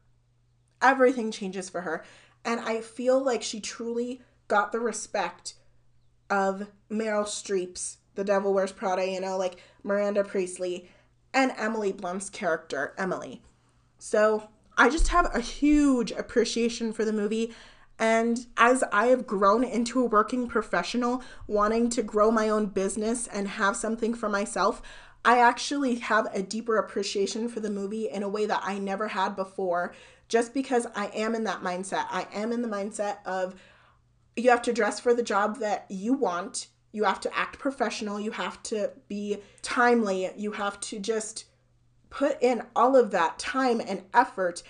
everything 0.83 1.31
changes 1.31 1.69
for 1.69 1.81
her. 1.81 2.03
And 2.45 2.59
I 2.59 2.81
feel 2.81 3.23
like 3.23 3.41
she 3.41 3.61
truly 3.61 4.21
got 4.49 4.71
the 4.71 4.81
respect 4.81 5.55
of 6.29 6.67
Meryl 6.91 7.25
Streep's 7.25 7.97
The 8.15 8.23
Devil 8.23 8.53
Wears 8.53 8.71
Prada, 8.71 9.09
you 9.09 9.19
know, 9.19 9.37
like 9.37 9.57
Miranda 9.83 10.23
Priestly 10.23 10.89
and 11.33 11.51
Emily 11.57 11.91
Blunt's 11.91 12.29
character, 12.29 12.93
Emily. 12.97 13.41
So 13.97 14.49
I 14.77 14.89
just 14.89 15.09
have 15.09 15.33
a 15.33 15.39
huge 15.39 16.11
appreciation 16.11 16.93
for 16.93 17.05
the 17.05 17.13
movie. 17.13 17.53
And 17.99 18.45
as 18.57 18.83
I 18.91 19.07
have 19.07 19.27
grown 19.27 19.63
into 19.63 20.01
a 20.01 20.05
working 20.05 20.47
professional, 20.47 21.23
wanting 21.47 21.89
to 21.91 22.03
grow 22.03 22.31
my 22.31 22.49
own 22.49 22.67
business 22.67 23.27
and 23.27 23.47
have 23.47 23.75
something 23.75 24.13
for 24.13 24.29
myself, 24.29 24.81
I 25.25 25.39
actually 25.39 25.95
have 25.95 26.27
a 26.33 26.41
deeper 26.41 26.77
appreciation 26.77 27.47
for 27.47 27.59
the 27.59 27.69
movie 27.69 28.09
in 28.09 28.23
a 28.23 28.29
way 28.29 28.45
that 28.45 28.61
I 28.63 28.77
never 28.77 29.09
had 29.09 29.35
before 29.35 29.93
just 30.27 30.53
because 30.53 30.87
I 30.95 31.07
am 31.07 31.35
in 31.35 31.43
that 31.45 31.61
mindset. 31.61 32.07
I 32.09 32.27
am 32.33 32.51
in 32.51 32.61
the 32.61 32.67
mindset 32.67 33.17
of 33.25 33.55
you 34.35 34.49
have 34.49 34.63
to 34.63 34.73
dress 34.73 34.99
for 34.99 35.13
the 35.13 35.23
job 35.23 35.59
that 35.59 35.85
you 35.89 36.13
want. 36.13 36.67
You 36.93 37.03
have 37.03 37.19
to 37.21 37.37
act 37.37 37.59
professional. 37.59 38.19
You 38.19 38.31
have 38.31 38.63
to 38.63 38.91
be 39.09 39.39
timely. 39.61 40.29
You 40.37 40.53
have 40.53 40.79
to 40.81 40.99
just 40.99 41.45
put 42.09 42.41
in 42.41 42.61
all 42.75 42.95
of 42.95 43.11
that 43.11 43.37
time 43.37 43.81
and 43.85 44.03
effort. 44.13 44.63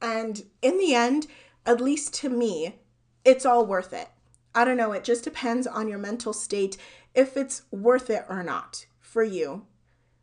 And 0.00 0.44
in 0.62 0.78
the 0.78 0.94
end, 0.94 1.26
at 1.66 1.80
least 1.80 2.14
to 2.14 2.28
me, 2.28 2.76
it's 3.24 3.44
all 3.44 3.66
worth 3.66 3.92
it. 3.92 4.08
I 4.54 4.64
don't 4.64 4.76
know, 4.76 4.92
it 4.92 5.04
just 5.04 5.24
depends 5.24 5.66
on 5.66 5.88
your 5.88 5.98
mental 5.98 6.32
state 6.32 6.76
if 7.14 7.36
it's 7.36 7.62
worth 7.70 8.10
it 8.10 8.24
or 8.28 8.42
not 8.42 8.86
for 9.00 9.22
you 9.22 9.66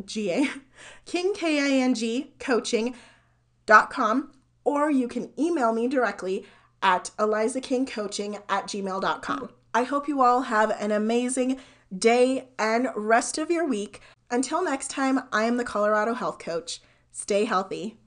g-a 0.05 0.47
king 1.05 1.33
k-i-n-g 1.33 2.33
coaching.com 2.39 4.31
or 4.63 4.91
you 4.91 5.07
can 5.07 5.31
email 5.39 5.73
me 5.73 5.87
directly 5.87 6.45
at 6.81 7.11
elizakingcoaching 7.17 8.41
at 8.47 8.67
gmail.com 8.67 9.49
i 9.73 9.83
hope 9.83 10.07
you 10.07 10.21
all 10.21 10.43
have 10.43 10.69
an 10.79 10.91
amazing 10.91 11.59
day 11.95 12.49
and 12.59 12.89
rest 12.95 13.37
of 13.37 13.51
your 13.51 13.65
week. 13.65 14.01
Until 14.29 14.63
next 14.63 14.89
time 14.89 15.21
i 15.31 15.43
am 15.43 15.57
the 15.57 15.63
colorado 15.63 16.13
health 16.13 16.39
coach. 16.39 16.81
Stay 17.11 17.45
healthy 17.45 17.97